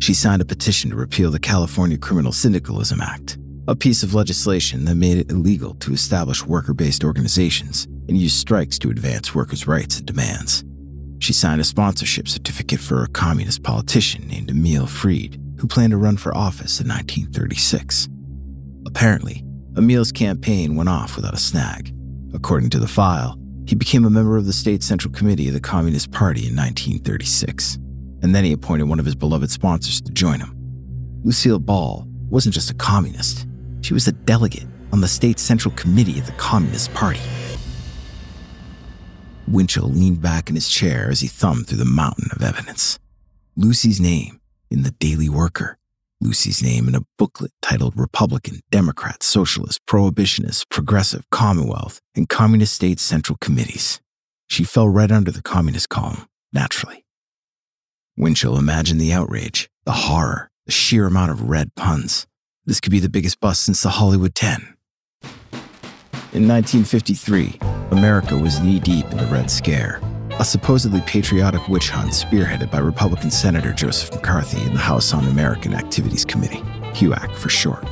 She 0.00 0.12
signed 0.12 0.42
a 0.42 0.44
petition 0.44 0.90
to 0.90 0.96
repeal 0.96 1.30
the 1.30 1.40
California 1.40 1.96
Criminal 1.96 2.32
Syndicalism 2.32 3.00
Act, 3.00 3.38
a 3.70 3.76
piece 3.76 4.02
of 4.02 4.14
legislation 4.14 4.84
that 4.84 4.96
made 4.96 5.16
it 5.16 5.30
illegal 5.30 5.74
to 5.74 5.92
establish 5.92 6.44
worker 6.44 6.74
based 6.74 7.04
organizations 7.04 7.84
and 8.08 8.18
use 8.18 8.32
strikes 8.32 8.80
to 8.80 8.90
advance 8.90 9.32
workers' 9.32 9.68
rights 9.68 9.98
and 9.98 10.06
demands. 10.06 10.64
She 11.20 11.32
signed 11.32 11.60
a 11.60 11.64
sponsorship 11.64 12.26
certificate 12.26 12.80
for 12.80 13.04
a 13.04 13.08
communist 13.08 13.62
politician 13.62 14.26
named 14.26 14.50
Emil 14.50 14.88
Freed, 14.88 15.40
who 15.58 15.68
planned 15.68 15.92
to 15.92 15.98
run 15.98 16.16
for 16.16 16.36
office 16.36 16.80
in 16.80 16.88
1936. 16.88 18.08
Apparently, 18.86 19.44
Emil's 19.76 20.10
campaign 20.10 20.74
went 20.74 20.88
off 20.88 21.14
without 21.14 21.34
a 21.34 21.38
snag. 21.38 21.94
According 22.34 22.70
to 22.70 22.80
the 22.80 22.88
file, 22.88 23.38
he 23.66 23.76
became 23.76 24.04
a 24.04 24.10
member 24.10 24.36
of 24.36 24.46
the 24.46 24.52
State 24.52 24.82
Central 24.82 25.14
Committee 25.14 25.46
of 25.46 25.54
the 25.54 25.60
Communist 25.60 26.10
Party 26.10 26.48
in 26.48 26.56
1936, 26.56 27.76
and 28.22 28.34
then 28.34 28.42
he 28.42 28.52
appointed 28.52 28.88
one 28.88 28.98
of 28.98 29.06
his 29.06 29.14
beloved 29.14 29.48
sponsors 29.48 30.00
to 30.00 30.10
join 30.10 30.40
him. 30.40 30.56
Lucille 31.22 31.60
Ball 31.60 32.04
wasn't 32.30 32.54
just 32.54 32.72
a 32.72 32.74
communist, 32.74 33.46
she 33.82 33.94
was 33.94 34.08
a 34.08 34.12
delegate 34.12 34.66
on 34.92 35.00
the 35.00 35.08
state 35.08 35.38
central 35.38 35.74
committee 35.74 36.18
of 36.18 36.26
the 36.26 36.32
Communist 36.32 36.92
Party. 36.94 37.20
Winchell 39.46 39.88
leaned 39.88 40.22
back 40.22 40.48
in 40.48 40.54
his 40.54 40.68
chair 40.68 41.08
as 41.10 41.20
he 41.20 41.26
thumbed 41.26 41.66
through 41.66 41.78
the 41.78 41.84
mountain 41.84 42.28
of 42.32 42.42
evidence. 42.42 42.98
Lucy's 43.56 44.00
name 44.00 44.40
in 44.70 44.82
the 44.82 44.92
Daily 44.92 45.28
Worker. 45.28 45.76
Lucy's 46.20 46.62
name 46.62 46.86
in 46.86 46.94
a 46.94 47.04
booklet 47.18 47.50
titled 47.62 47.94
Republican, 47.96 48.60
Democrat, 48.70 49.22
Socialist, 49.22 49.84
Prohibitionist, 49.86 50.68
Progressive, 50.68 51.28
Commonwealth, 51.30 52.00
and 52.14 52.28
Communist 52.28 52.74
State 52.74 53.00
Central 53.00 53.38
Committees. 53.40 54.00
She 54.46 54.64
fell 54.64 54.88
right 54.88 55.10
under 55.10 55.30
the 55.30 55.42
Communist 55.42 55.88
column, 55.88 56.26
naturally. 56.52 57.04
Winchell 58.16 58.58
imagined 58.58 59.00
the 59.00 59.12
outrage, 59.12 59.70
the 59.84 59.92
horror, 59.92 60.50
the 60.66 60.72
sheer 60.72 61.06
amount 61.06 61.30
of 61.30 61.48
red 61.48 61.74
puns. 61.74 62.26
This 62.70 62.78
could 62.78 62.92
be 62.92 63.00
the 63.00 63.08
biggest 63.08 63.40
bust 63.40 63.62
since 63.64 63.82
the 63.82 63.88
Hollywood 63.88 64.36
10. 64.36 64.76
In 66.32 66.46
1953, 66.46 67.58
America 67.90 68.36
was 68.36 68.60
knee 68.60 68.78
deep 68.78 69.06
in 69.06 69.16
the 69.16 69.26
Red 69.26 69.50
Scare, 69.50 70.00
a 70.38 70.44
supposedly 70.44 71.00
patriotic 71.00 71.66
witch 71.66 71.90
hunt 71.90 72.12
spearheaded 72.12 72.70
by 72.70 72.78
Republican 72.78 73.32
Senator 73.32 73.72
Joseph 73.72 74.14
McCarthy 74.14 74.62
in 74.62 74.72
the 74.72 74.78
House 74.78 75.12
Un 75.12 75.26
American 75.26 75.74
Activities 75.74 76.24
Committee, 76.24 76.62
HUAC 76.94 77.34
for 77.34 77.48
short. 77.48 77.82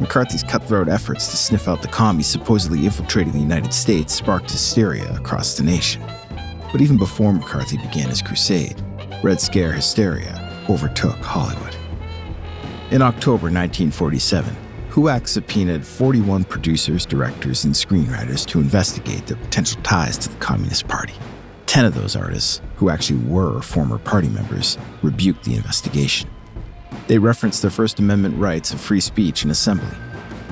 McCarthy's 0.00 0.44
cutthroat 0.44 0.88
efforts 0.88 1.26
to 1.32 1.36
sniff 1.36 1.66
out 1.66 1.82
the 1.82 1.88
commies 1.88 2.28
supposedly 2.28 2.84
infiltrating 2.84 3.32
the 3.32 3.40
United 3.40 3.74
States 3.74 4.14
sparked 4.14 4.48
hysteria 4.48 5.12
across 5.16 5.56
the 5.56 5.64
nation. 5.64 6.04
But 6.70 6.82
even 6.82 6.98
before 6.98 7.32
McCarthy 7.32 7.78
began 7.78 8.10
his 8.10 8.22
crusade, 8.22 8.80
Red 9.24 9.40
Scare 9.40 9.72
hysteria 9.72 10.64
overtook 10.68 11.16
Hollywood. 11.16 11.74
In 12.90 13.02
October 13.02 13.50
1947, 13.50 14.56
HUAC 14.88 15.28
subpoenaed 15.28 15.86
41 15.86 16.44
producers, 16.44 17.04
directors, 17.04 17.66
and 17.66 17.74
screenwriters 17.74 18.46
to 18.46 18.60
investigate 18.60 19.26
their 19.26 19.36
potential 19.36 19.78
ties 19.82 20.16
to 20.16 20.30
the 20.30 20.36
Communist 20.36 20.88
Party. 20.88 21.12
Ten 21.66 21.84
of 21.84 21.94
those 21.94 22.16
artists, 22.16 22.62
who 22.76 22.88
actually 22.88 23.18
were 23.26 23.60
former 23.60 23.98
party 23.98 24.30
members, 24.30 24.78
rebuked 25.02 25.44
the 25.44 25.54
investigation. 25.54 26.30
They 27.08 27.18
referenced 27.18 27.60
their 27.60 27.70
First 27.70 27.98
Amendment 27.98 28.38
rights 28.38 28.72
of 28.72 28.80
free 28.80 29.00
speech 29.00 29.42
and 29.42 29.52
assembly. 29.52 29.94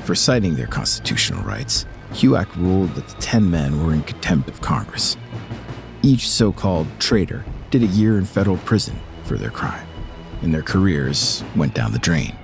For 0.05 0.15
citing 0.15 0.57
their 0.57 0.67
constitutional 0.67 1.43
rights, 1.43 1.87
HUAC 2.11 2.55
ruled 2.57 2.95
that 2.97 3.09
the 3.09 3.19
ten 3.19 3.51
men 3.51 3.83
were 3.83 3.95
in 3.95 4.03
contempt 4.03 4.51
of 4.51 4.61
Congress. 4.61 5.17
Each 6.03 6.29
so 6.29 6.53
called 6.53 6.87
traitor 6.99 7.47
did 7.71 7.83
a 7.83 7.87
year 7.87 8.19
in 8.19 8.27
federal 8.27 8.59
prison 8.59 9.01
for 9.25 9.39
their 9.39 9.51
crime, 9.51 9.86
and 10.47 10.55
their 10.55 10.63
careers 10.63 11.45
went 11.55 11.75
down 11.75 11.93
the 11.93 11.99
drain 11.99 12.35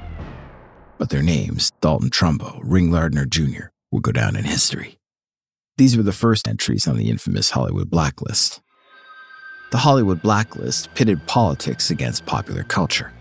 but 1.03 1.11
their 1.11 1.21
names, 1.21 1.73
Dalton 1.81 2.11
Trumbo, 2.11 2.61
Ring 2.63 2.93
Lardner 2.93 3.27
Jr., 3.27 3.71
would 3.91 4.05
go 4.05 4.13
down 4.13 4.37
in 4.37 4.45
history. 4.45 5.01
These 5.77 5.97
were 5.97 6.05
the 6.05 6.13
first 6.13 6.47
entries 6.47 6.87
on 6.87 6.97
the 6.97 7.11
infamous 7.11 7.51
Hollywood 7.51 7.91
blacklist. 7.91 8.61
The 9.73 9.79
Hollywood 9.79 10.23
blacklist 10.23 10.95
pitted 10.95 11.27
politics 11.27 11.91
against 11.91 12.25
popular 12.25 12.63
culture. 12.63 13.13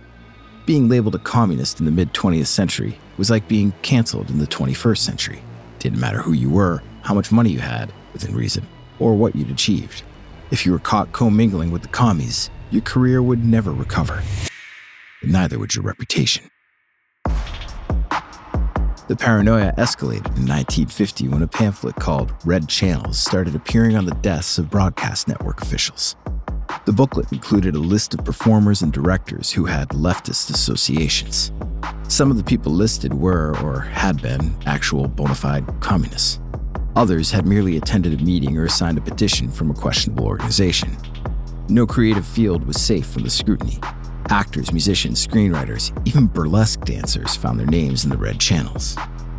Being 0.68 0.90
labeled 0.90 1.16
a 1.16 1.18
communist 1.18 1.80
in 1.80 1.88
the 1.88 1.92
mid 1.92 2.14
20th 2.14 2.46
century 2.46 3.00
was 3.18 3.32
like 3.32 3.48
being 3.48 3.74
canceled 3.82 4.30
in 4.30 4.38
the 4.38 4.46
21st 4.46 5.00
century. 5.00 5.42
Didn't 5.80 6.00
matter 6.00 6.22
who 6.22 6.34
you 6.34 6.52
were, 6.52 6.84
how 7.02 7.16
much 7.16 7.32
money 7.32 7.50
you 7.50 7.62
had, 7.62 7.92
within 8.14 8.36
reason, 8.36 8.64
or 9.00 9.16
what 9.16 9.36
you'd 9.36 9.50
achieved. 9.50 10.04
If 10.52 10.68
you 10.68 10.72
were 10.72 10.78
caught 10.78 11.14
commingling 11.14 11.72
with 11.72 11.82
the 11.82 11.88
commies, 11.88 12.52
your 12.70 12.84
career 12.84 13.24
would 13.24 13.44
never 13.44 13.74
recover. 13.74 14.22
Neither 15.24 15.60
would 15.60 15.76
your 15.76 15.84
reputation. 15.84 16.50
The 19.08 19.18
paranoia 19.18 19.74
escalated 19.78 20.38
in 20.38 20.48
1950 20.48 21.28
when 21.28 21.42
a 21.44 21.48
pamphlet 21.48 21.96
called 21.96 22.32
Red 22.46 22.70
Channels 22.70 23.18
started 23.18 23.56
appearing 23.56 23.98
on 23.98 24.06
the 24.06 24.16
desks 24.16 24.58
of 24.58 24.70
broadcast 24.70 25.28
network 25.28 25.62
officials. 25.62 26.16
The 26.86 26.94
booklet 26.94 27.32
included 27.32 27.76
a 27.76 27.80
list 27.80 28.14
of 28.14 28.24
performers 28.24 28.82
and 28.82 28.94
directors 28.94 29.52
who 29.52 29.66
had 29.66 29.90
leftist 29.90 30.50
associations. 30.50 31.52
Some 32.08 32.32
of 32.32 32.38
the 32.38 32.44
people 32.44 32.72
listed 32.72 33.14
were, 33.14 33.56
or 33.62 33.82
had 33.82 34.22
been, 34.22 34.56
actual 34.66 35.08
bona 35.08 35.36
fide 35.36 35.68
communists. 35.82 36.40
Others 36.96 37.32
had 37.32 37.46
merely 37.46 37.78
attended 37.78 38.20
a 38.20 38.24
meeting 38.24 38.58
or 38.58 38.68
signed 38.68 38.98
a 38.98 39.02
petition 39.02 39.50
from 39.50 39.72
a 39.72 39.74
questionable 39.74 40.26
organization. 40.26 40.96
No 41.70 41.86
creative 41.86 42.26
field 42.26 42.66
was 42.66 42.82
safe 42.82 43.08
from 43.08 43.24
the 43.24 43.30
scrutiny, 43.30 43.80
Actors, 44.32 44.72
musicians, 44.72 45.28
screenwriters, 45.28 45.92
even 46.08 46.26
burlesque 46.26 46.80
dancers 46.86 47.36
found 47.36 47.60
their 47.60 47.68
names 47.68 48.06
in 48.06 48.10
the 48.10 48.18
red 48.18 48.40
channels. 48.40 48.96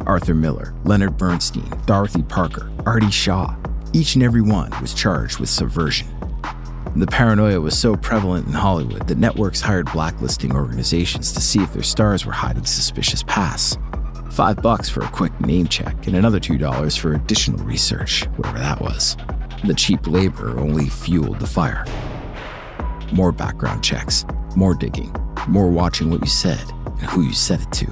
Arthur 0.07 0.35
Miller, 0.35 0.75
Leonard 0.85 1.17
Bernstein, 1.17 1.73
Dorothy 1.87 2.23
Parker, 2.23 2.71
Artie 2.85 3.11
Shaw, 3.11 3.57
each 3.95 4.17
and 4.17 4.23
every 4.23 4.43
one 4.43 4.71
was 4.83 4.93
charged 4.93 5.41
with 5.41 5.49
subversion. 5.49 6.09
The 6.95 7.07
paranoia 7.07 7.59
was 7.59 7.77
so 7.77 7.97
prevalent 7.97 8.47
in 8.47 8.53
Hollywood 8.53 9.09
that 9.09 9.17
networks 9.17 9.63
hired 9.63 9.91
blacklisting 9.93 10.55
organizations 10.55 11.33
to 11.33 11.41
see 11.41 11.63
if 11.63 11.73
their 11.73 11.83
stars 11.83 12.27
were 12.27 12.33
hiding 12.33 12.67
suspicious 12.67 13.23
pasts. 13.23 13.79
Five 14.33 14.57
bucks 14.57 14.91
for 14.91 15.03
a 15.05 15.11
quick 15.11 15.41
name 15.41 15.69
check 15.69 16.07
and 16.07 16.17
another 16.17 16.39
two 16.39 16.59
dollars 16.59 16.97
for 16.97 17.15
additional 17.15 17.65
research, 17.65 18.25
whatever 18.37 18.59
that 18.59 18.83
was. 18.83 19.17
The 19.65 19.73
cheap 19.73 20.07
labor 20.07 20.61
only 20.61 20.91
fueled 20.91 21.41
the 21.41 21.47
fire. 21.47 21.87
More 23.11 23.33
background 23.33 23.83
checks, 23.83 24.27
more 24.57 24.75
digging, 24.75 25.15
more 25.49 25.69
watching 25.69 26.11
what 26.11 26.21
you 26.21 26.27
said 26.27 26.63
and 26.87 27.03
who 27.11 27.23
you 27.23 27.33
said 27.33 27.61
it 27.61 27.73
to. 27.73 27.87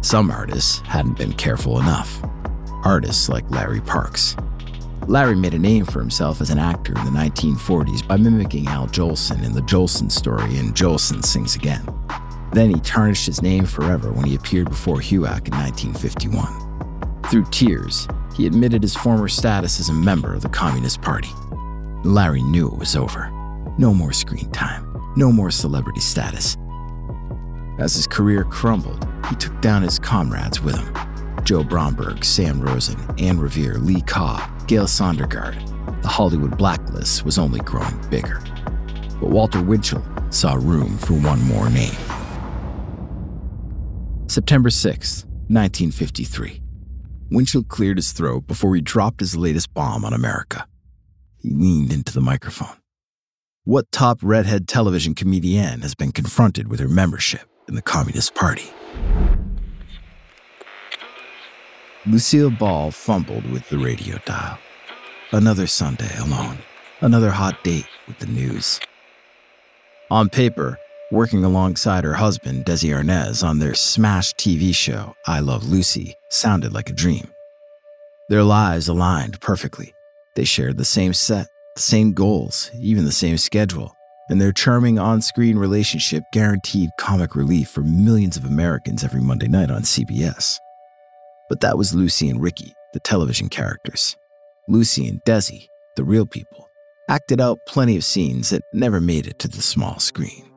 Some 0.00 0.30
artists 0.30 0.80
hadn't 0.80 1.18
been 1.18 1.32
careful 1.32 1.78
enough. 1.78 2.22
Artists 2.84 3.28
like 3.28 3.48
Larry 3.50 3.80
Parks. 3.80 4.36
Larry 5.06 5.36
made 5.36 5.54
a 5.54 5.58
name 5.58 5.84
for 5.84 6.00
himself 6.00 6.40
as 6.40 6.50
an 6.50 6.58
actor 6.58 6.92
in 6.96 7.04
the 7.04 7.10
1940s 7.10 8.06
by 8.06 8.16
mimicking 8.16 8.66
Al 8.68 8.86
Jolson 8.86 9.42
in 9.44 9.52
The 9.52 9.62
Jolson 9.62 10.10
Story 10.10 10.56
and 10.58 10.74
Jolson 10.74 11.24
Sings 11.24 11.56
Again. 11.56 11.82
Then 12.52 12.70
he 12.70 12.80
tarnished 12.80 13.26
his 13.26 13.42
name 13.42 13.64
forever 13.64 14.12
when 14.12 14.26
he 14.26 14.34
appeared 14.34 14.68
before 14.68 14.98
HUAC 14.98 15.48
in 15.48 15.54
1951. 15.54 17.22
Through 17.30 17.46
tears, 17.50 18.06
he 18.36 18.46
admitted 18.46 18.82
his 18.82 18.94
former 18.94 19.28
status 19.28 19.80
as 19.80 19.88
a 19.88 19.94
member 19.94 20.34
of 20.34 20.42
the 20.42 20.48
Communist 20.48 21.00
Party. 21.00 21.30
Larry 22.04 22.42
knew 22.42 22.66
it 22.68 22.78
was 22.78 22.96
over. 22.96 23.30
No 23.78 23.94
more 23.94 24.12
screen 24.12 24.50
time 24.50 24.91
no 25.16 25.32
more 25.32 25.50
celebrity 25.50 26.00
status. 26.00 26.56
As 27.78 27.94
his 27.94 28.06
career 28.06 28.44
crumbled, 28.44 29.06
he 29.28 29.36
took 29.36 29.60
down 29.60 29.82
his 29.82 29.98
comrades 29.98 30.60
with 30.60 30.76
him 30.76 30.94
Joe 31.44 31.64
Bromberg, 31.64 32.24
Sam 32.24 32.60
Rosen, 32.60 32.98
Anne 33.18 33.38
Revere, 33.38 33.78
Lee 33.78 34.02
Kaw, 34.02 34.48
Gale 34.66 34.86
Sondergaard. 34.86 35.60
The 36.02 36.08
Hollywood 36.08 36.56
blacklist 36.56 37.24
was 37.24 37.38
only 37.38 37.60
growing 37.60 38.00
bigger. 38.08 38.40
But 39.20 39.30
Walter 39.30 39.62
Winchell 39.62 40.04
saw 40.30 40.54
room 40.54 40.96
for 40.98 41.14
one 41.14 41.42
more 41.42 41.68
name. 41.68 41.96
September 44.28 44.70
6, 44.70 45.24
1953. 45.48 46.60
Winchell 47.30 47.64
cleared 47.64 47.98
his 47.98 48.12
throat 48.12 48.46
before 48.46 48.74
he 48.74 48.80
dropped 48.80 49.20
his 49.20 49.36
latest 49.36 49.74
bomb 49.74 50.04
on 50.04 50.12
America. 50.12 50.66
He 51.38 51.50
leaned 51.50 51.92
into 51.92 52.12
the 52.12 52.20
microphone. 52.20 52.81
What 53.64 53.92
top 53.92 54.18
redhead 54.22 54.66
television 54.66 55.14
comedienne 55.14 55.82
has 55.82 55.94
been 55.94 56.10
confronted 56.10 56.66
with 56.66 56.80
her 56.80 56.88
membership 56.88 57.48
in 57.68 57.76
the 57.76 57.82
Communist 57.82 58.34
Party? 58.34 58.68
Lucille 62.04 62.50
Ball 62.50 62.90
fumbled 62.90 63.48
with 63.52 63.68
the 63.68 63.78
radio 63.78 64.18
dial. 64.24 64.58
Another 65.30 65.68
Sunday 65.68 66.10
alone. 66.18 66.58
Another 67.02 67.30
hot 67.30 67.62
date 67.62 67.86
with 68.08 68.18
the 68.18 68.26
news. 68.26 68.80
On 70.10 70.28
paper, 70.28 70.76
working 71.12 71.44
alongside 71.44 72.02
her 72.02 72.14
husband, 72.14 72.64
Desi 72.64 72.90
Arnaz, 72.90 73.46
on 73.46 73.60
their 73.60 73.74
smash 73.74 74.34
TV 74.34 74.74
show, 74.74 75.14
I 75.24 75.38
Love 75.38 75.68
Lucy, 75.68 76.16
sounded 76.30 76.72
like 76.72 76.90
a 76.90 76.94
dream. 76.94 77.28
Their 78.28 78.42
lives 78.42 78.88
aligned 78.88 79.40
perfectly. 79.40 79.94
They 80.34 80.44
shared 80.44 80.78
the 80.78 80.84
same 80.84 81.12
set, 81.12 81.46
the 81.74 81.82
same 81.82 82.12
goals, 82.12 82.70
even 82.78 83.04
the 83.04 83.12
same 83.12 83.38
schedule, 83.38 83.94
and 84.28 84.40
their 84.40 84.52
charming 84.52 84.98
on 84.98 85.20
screen 85.20 85.56
relationship 85.56 86.24
guaranteed 86.32 86.90
comic 86.98 87.34
relief 87.34 87.68
for 87.68 87.82
millions 87.82 88.36
of 88.36 88.44
Americans 88.44 89.04
every 89.04 89.20
Monday 89.20 89.48
night 89.48 89.70
on 89.70 89.82
CBS. 89.82 90.58
But 91.48 91.60
that 91.60 91.78
was 91.78 91.94
Lucy 91.94 92.28
and 92.28 92.40
Ricky, 92.40 92.74
the 92.92 93.00
television 93.00 93.48
characters. 93.48 94.16
Lucy 94.68 95.08
and 95.08 95.22
Desi, 95.24 95.66
the 95.96 96.04
real 96.04 96.26
people, 96.26 96.68
acted 97.08 97.40
out 97.40 97.58
plenty 97.66 97.96
of 97.96 98.04
scenes 98.04 98.50
that 98.50 98.62
never 98.72 99.00
made 99.00 99.26
it 99.26 99.38
to 99.40 99.48
the 99.48 99.62
small 99.62 99.98
screen. 99.98 100.50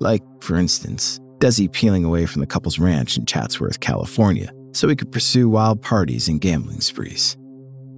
Like, 0.00 0.22
for 0.40 0.56
instance, 0.56 1.18
Desi 1.38 1.70
peeling 1.70 2.04
away 2.04 2.26
from 2.26 2.40
the 2.40 2.46
couple's 2.46 2.78
ranch 2.78 3.16
in 3.16 3.26
Chatsworth, 3.26 3.80
California, 3.80 4.52
so 4.72 4.88
he 4.88 4.96
could 4.96 5.12
pursue 5.12 5.48
wild 5.48 5.82
parties 5.82 6.28
and 6.28 6.40
gambling 6.40 6.80
sprees. 6.80 7.36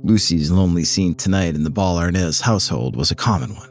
Lucy's 0.02 0.50
lonely 0.50 0.84
scene 0.84 1.14
tonight 1.14 1.54
in 1.54 1.62
the 1.62 1.70
Ball 1.70 1.98
Arnaz 1.98 2.40
household 2.40 2.96
was 2.96 3.10
a 3.10 3.14
common 3.14 3.54
one. 3.54 3.68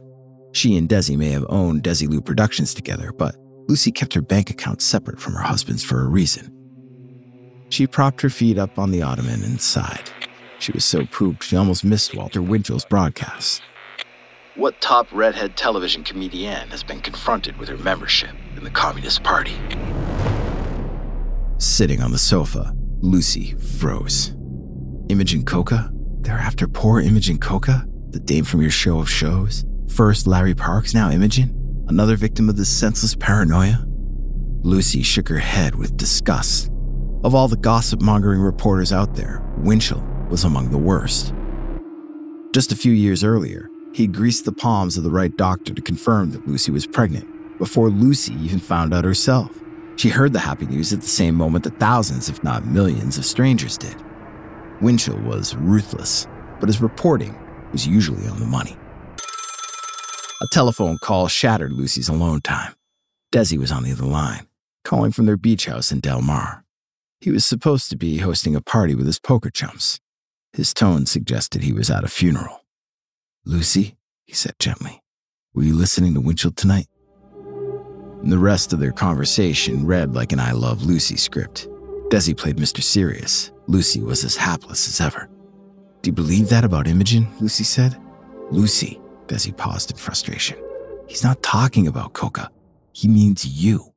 She 0.52 0.78
and 0.78 0.88
Desi 0.88 1.18
may 1.18 1.30
have 1.30 1.46
owned 1.50 1.82
Desilu 1.82 2.24
Productions 2.24 2.74
together, 2.74 3.12
but 3.12 3.36
Lucy 3.68 3.92
kept 3.92 4.14
her 4.14 4.22
bank 4.22 4.52
account 4.52 4.82
separate 4.82 5.20
from 5.20 5.34
her 5.34 5.42
husband's 5.42 5.84
for 5.84 6.02
a 6.02 6.08
reason. 6.08 6.54
She 7.70 7.88
propped 7.88 8.22
her 8.22 8.30
feet 8.30 8.60
up 8.60 8.78
on 8.78 8.92
the 8.92 9.02
ottoman 9.02 9.44
and 9.44 9.60
sighed. 9.60 10.12
She 10.60 10.72
was 10.72 10.86
so 10.86 11.06
pooped 11.06 11.44
she 11.44 11.56
almost 11.56 11.84
missed 11.84 12.16
Walter 12.16 12.42
Winchell's 12.42 12.86
broadcast. 12.86 13.64
What 14.56 14.80
top 14.82 15.08
redhead 15.12 15.58
television 15.58 16.04
comedian 16.04 16.70
has 16.70 16.84
been 16.84 17.02
confronted 17.02 17.58
with 17.58 17.70
her 17.70 17.78
membership 17.78 18.36
in 18.56 18.64
the 18.64 18.70
Communist 18.70 19.24
Party? 19.24 19.56
Sitting 21.58 22.02
on 22.02 22.12
the 22.12 22.20
sofa, 22.20 22.74
Lucy 23.00 23.56
froze. 23.56 24.36
Imogene 25.10 25.46
Coca? 25.46 25.92
They're 26.30 26.38
after 26.38 26.68
poor 26.68 27.02
Imogene 27.02 27.40
Coca, 27.40 27.88
the 28.12 28.20
dame 28.20 28.44
from 28.46 28.62
your 28.62 28.70
show 28.70 29.00
of 29.00 29.10
shows. 29.10 29.66
First 29.88 30.28
Larry 30.28 30.54
Parks, 30.54 30.94
now 30.94 31.10
Imogene, 31.10 31.52
another 31.88 32.16
victim 32.16 32.50
of 32.50 32.56
this 32.56 32.70
senseless 32.70 33.16
paranoia. 33.16 33.84
Lucy 34.62 35.02
shook 35.02 35.28
her 35.28 35.40
head 35.40 35.74
with 35.74 35.98
disgust. 35.98 36.70
Of 37.24 37.34
all 37.34 37.48
the 37.48 37.58
gossip 37.58 38.04
mongering 38.04 38.42
reporters 38.42 38.94
out 38.94 39.16
there, 39.16 39.44
Winchell 39.58 40.06
was 40.30 40.44
among 40.44 40.70
the 40.70 40.78
worst. 40.78 41.34
Just 42.54 42.72
a 42.72 42.76
few 42.76 42.92
years 42.92 43.24
earlier, 43.24 43.68
he 43.96 44.06
greased 44.06 44.46
the 44.46 44.52
palms 44.52 44.98
of 44.98 45.04
the 45.04 45.10
right 45.10 45.36
doctor 45.36 45.74
to 45.74 45.82
confirm 45.82 46.30
that 46.30 46.48
Lucy 46.48 46.72
was 46.72 46.86
pregnant, 46.86 47.28
before 47.58 47.90
Lucy 47.90 48.36
even 48.36 48.60
found 48.60 48.94
out 48.94 49.04
herself. 49.04 49.50
She 49.96 50.10
heard 50.10 50.34
the 50.34 50.40
happy 50.40 50.68
news 50.68 50.94
at 50.94 51.02
the 51.02 51.08
same 51.08 51.34
moment 51.34 51.64
that 51.64 51.80
thousands, 51.80 52.30
if 52.30 52.44
not 52.44 52.68
millions, 52.68 53.18
of 53.18 53.26
strangers 53.26 53.80
did. 53.80 53.96
Winchell 54.82 55.20
was 55.20 55.56
ruthless, 55.56 56.28
but 56.60 56.70
his 56.70 56.82
reporting 56.82 57.38
was 57.72 57.86
usually 57.86 58.28
on 58.28 58.40
the 58.40 58.46
money. 58.46 58.78
A 60.42 60.48
telephone 60.52 60.98
call 61.04 61.28
shattered 61.28 61.74
Lucy's 61.74 62.08
alone 62.08 62.42
time. 62.42 62.74
Desi 63.34 63.58
was 63.58 63.72
on 63.72 63.84
the 63.84 63.92
other 63.92 64.06
line, 64.06 64.48
calling 64.84 65.12
from 65.12 65.26
their 65.26 65.38
beach 65.38 65.66
house 65.66 65.92
in 65.92 66.00
Del 66.00 66.22
Mar. 66.22 66.64
He 67.20 67.30
was 67.30 67.46
supposed 67.46 67.90
to 67.90 67.98
be 67.98 68.20
hosting 68.20 68.56
a 68.56 68.62
party 68.62 68.96
with 68.96 69.06
his 69.06 69.20
poker 69.20 69.50
chums. 69.50 70.00
His 70.54 70.74
tone 70.74 71.06
suggested 71.06 71.62
he 71.62 71.74
was 71.74 71.90
at 71.90 72.06
a 72.06 72.08
funeral. 72.08 72.66
Lucy, 73.46 73.98
he 74.26 74.34
said 74.34 74.54
gently, 74.60 75.04
were 75.54 75.64
you 75.64 75.76
listening 75.76 76.14
to 76.14 76.22
Winchell 76.22 76.52
tonight? 76.52 76.88
And 78.22 78.32
the 78.32 78.40
rest 78.40 78.72
of 78.72 78.80
their 78.80 78.92
conversation 78.92 79.86
read 79.86 80.16
like 80.16 80.32
an 80.32 80.40
I 80.40 80.52
Love 80.52 80.84
Lucy 80.84 81.18
script. 81.18 81.68
Desi 82.10 82.36
played 82.36 82.58
Mr. 82.58 82.82
Serious. 82.82 83.52
Lucy 83.70 84.02
was 84.02 84.24
as 84.24 84.36
hapless 84.36 84.88
as 84.88 85.00
ever. 85.00 85.30
Do 86.02 86.10
you 86.10 86.12
believe 86.12 86.50
that 86.50 86.64
about 86.64 86.88
Imogene? 86.88 87.28
Lucy 87.40 87.64
said. 87.64 88.02
Lucy, 88.50 89.00
Desi 89.28 89.56
paused 89.56 89.92
in 89.92 89.98
frustration. 89.98 90.58
He's 91.06 91.24
not 91.24 91.44
talking 91.44 91.88
about 91.88 92.14
Coca. 92.14 92.50
He 92.94 93.08
means 93.08 93.46
you. 93.46 93.94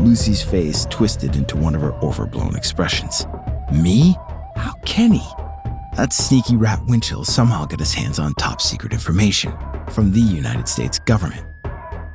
Lucy's 0.00 0.42
face 0.42 0.86
twisted 0.86 1.36
into 1.36 1.58
one 1.58 1.74
of 1.74 1.82
her 1.82 1.92
overblown 2.02 2.56
expressions. 2.56 3.26
Me? 3.70 4.16
How 4.56 4.72
can 4.86 5.12
he? 5.12 5.28
That 5.96 6.14
sneaky 6.14 6.56
rat 6.56 6.80
Winchell 6.86 7.26
somehow 7.26 7.66
got 7.66 7.78
his 7.78 7.92
hands 7.92 8.18
on 8.18 8.32
top 8.36 8.62
secret 8.62 8.94
information 8.94 9.52
from 9.90 10.12
the 10.12 10.20
United 10.20 10.66
States 10.66 10.98
government. 10.98 11.46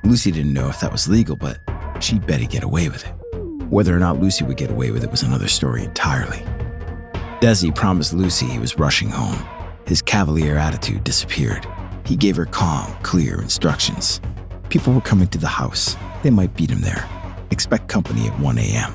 Lucy 0.04 0.32
didn't 0.32 0.54
know 0.54 0.70
if 0.70 0.80
that 0.80 0.92
was 0.92 1.08
legal, 1.08 1.36
but 1.36 1.60
she'd 2.00 2.26
bet 2.26 2.40
he'd 2.40 2.50
get 2.50 2.64
away 2.64 2.90
with 2.90 3.06
it. 3.06 3.14
Whether 3.74 3.96
or 3.96 4.00
not 4.00 4.22
Lucy 4.22 4.46
would 4.46 4.58
get 4.58 4.70
away 4.70 4.92
with 4.92 5.04
it 5.04 5.10
was 5.10 5.24
another 5.24 5.48
story 5.48 5.84
entirely. 5.84 6.38
Desi 7.42 7.74
promised 7.74 8.14
Lucy 8.14 8.46
he 8.46 8.60
was 8.60 8.78
rushing 8.78 9.10
home. 9.10 9.44
His 9.88 10.00
cavalier 10.00 10.58
attitude 10.58 11.04
disappeared. 11.04 11.66
He 12.06 12.16
gave 12.16 12.36
her 12.36 12.46
calm, 12.46 12.94
clear 13.02 13.42
instructions. 13.42 14.22
People 14.70 14.94
were 14.94 15.02
coming 15.02 15.28
to 15.30 15.40
the 15.40 15.48
house. 15.48 15.98
They 16.22 16.30
might 16.30 16.56
beat 16.56 16.70
him 16.70 16.82
there. 16.82 17.10
Expect 17.50 17.88
company 17.88 18.28
at 18.28 18.40
1 18.40 18.60
a.m. 18.60 18.94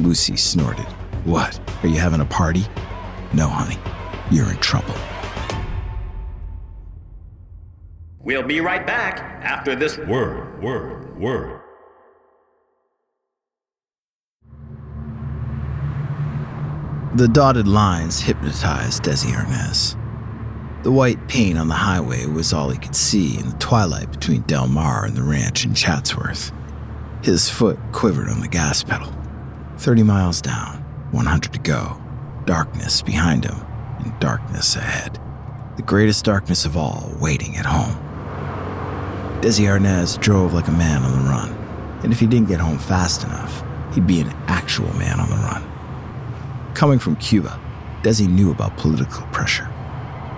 Lucy 0.00 0.38
snorted. 0.38 0.86
What? 1.26 1.60
Are 1.82 1.88
you 1.88 1.98
having 1.98 2.22
a 2.22 2.24
party? 2.24 2.64
No, 3.34 3.46
honey. 3.46 3.76
You're 4.30 4.50
in 4.50 4.56
trouble. 4.56 4.94
We'll 8.20 8.42
be 8.42 8.62
right 8.62 8.86
back 8.86 9.18
after 9.44 9.76
this 9.76 9.98
word, 9.98 10.62
word, 10.62 11.20
word. 11.20 11.60
The 17.14 17.26
dotted 17.26 17.66
lines 17.66 18.20
hypnotized 18.20 19.02
Desi 19.02 19.32
Arnaz. 19.32 19.96
The 20.82 20.92
white 20.92 21.26
paint 21.26 21.58
on 21.58 21.68
the 21.68 21.74
highway 21.74 22.26
was 22.26 22.52
all 22.52 22.68
he 22.68 22.76
could 22.76 22.94
see 22.94 23.38
in 23.38 23.48
the 23.48 23.56
twilight 23.56 24.10
between 24.10 24.42
Del 24.42 24.68
Mar 24.68 25.06
and 25.06 25.16
the 25.16 25.22
ranch 25.22 25.64
in 25.64 25.72
Chatsworth. 25.72 26.52
His 27.22 27.48
foot 27.48 27.78
quivered 27.92 28.28
on 28.28 28.40
the 28.40 28.46
gas 28.46 28.84
pedal. 28.84 29.10
30 29.78 30.02
miles 30.02 30.42
down, 30.42 30.84
100 31.12 31.54
to 31.54 31.58
go. 31.60 31.98
Darkness 32.44 33.00
behind 33.00 33.46
him, 33.46 33.56
and 34.00 34.20
darkness 34.20 34.76
ahead. 34.76 35.18
The 35.76 35.82
greatest 35.82 36.26
darkness 36.26 36.66
of 36.66 36.76
all 36.76 37.10
waiting 37.18 37.56
at 37.56 37.64
home. 37.64 37.96
Desi 39.40 39.64
Arnaz 39.64 40.20
drove 40.20 40.52
like 40.52 40.68
a 40.68 40.72
man 40.72 41.02
on 41.04 41.12
the 41.12 41.30
run, 41.30 41.52
and 42.02 42.12
if 42.12 42.20
he 42.20 42.26
didn't 42.26 42.48
get 42.48 42.60
home 42.60 42.78
fast 42.78 43.24
enough, 43.24 43.64
he'd 43.94 44.06
be 44.06 44.20
an 44.20 44.28
actual 44.46 44.92
man 44.98 45.18
on 45.18 45.30
the 45.30 45.36
run. 45.36 45.77
Coming 46.78 47.00
from 47.00 47.16
Cuba, 47.16 47.58
Desi 48.04 48.28
knew 48.28 48.52
about 48.52 48.76
political 48.76 49.26
pressure. 49.32 49.64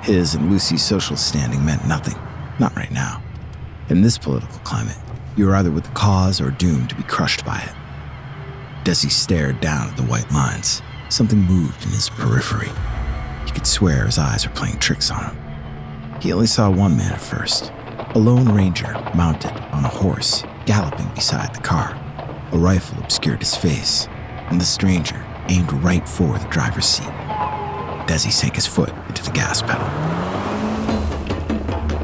His 0.02 0.34
and 0.34 0.50
Lucy's 0.50 0.82
social 0.82 1.14
standing 1.14 1.62
meant 1.62 1.86
nothing, 1.86 2.16
not 2.58 2.74
right 2.74 2.90
now. 2.90 3.22
In 3.90 4.00
this 4.00 4.16
political 4.16 4.58
climate, 4.60 4.96
you 5.36 5.44
were 5.44 5.54
either 5.54 5.70
with 5.70 5.84
the 5.84 5.90
cause 5.90 6.40
or 6.40 6.50
doomed 6.50 6.88
to 6.88 6.94
be 6.94 7.02
crushed 7.02 7.44
by 7.44 7.58
it. 7.58 7.74
Desi 8.86 9.10
stared 9.10 9.60
down 9.60 9.90
at 9.90 9.98
the 9.98 10.02
white 10.04 10.32
lines. 10.32 10.80
Something 11.10 11.40
moved 11.40 11.84
in 11.84 11.90
his 11.90 12.08
periphery. 12.08 12.70
He 13.44 13.52
could 13.52 13.66
swear 13.66 14.06
his 14.06 14.16
eyes 14.16 14.46
were 14.46 14.54
playing 14.54 14.78
tricks 14.78 15.10
on 15.10 15.22
him. 15.22 16.20
He 16.22 16.32
only 16.32 16.46
saw 16.46 16.70
one 16.70 16.96
man 16.96 17.12
at 17.12 17.20
first 17.20 17.70
a 18.14 18.18
lone 18.18 18.48
ranger 18.48 18.94
mounted 19.14 19.52
on 19.74 19.84
a 19.84 19.88
horse, 19.88 20.42
galloping 20.64 21.10
beside 21.14 21.54
the 21.54 21.60
car. 21.60 21.94
A 22.52 22.56
rifle 22.56 22.98
obscured 23.04 23.40
his 23.40 23.54
face, 23.54 24.08
and 24.48 24.58
the 24.58 24.64
stranger 24.64 25.22
aimed 25.50 25.72
right 25.84 26.08
for 26.08 26.38
the 26.38 26.48
driver's 26.48 26.86
seat. 26.86 27.12
Desi 28.06 28.32
sank 28.32 28.54
his 28.54 28.66
foot 28.66 28.90
into 29.08 29.22
the 29.22 29.30
gas 29.32 29.60
pedal. 29.60 29.86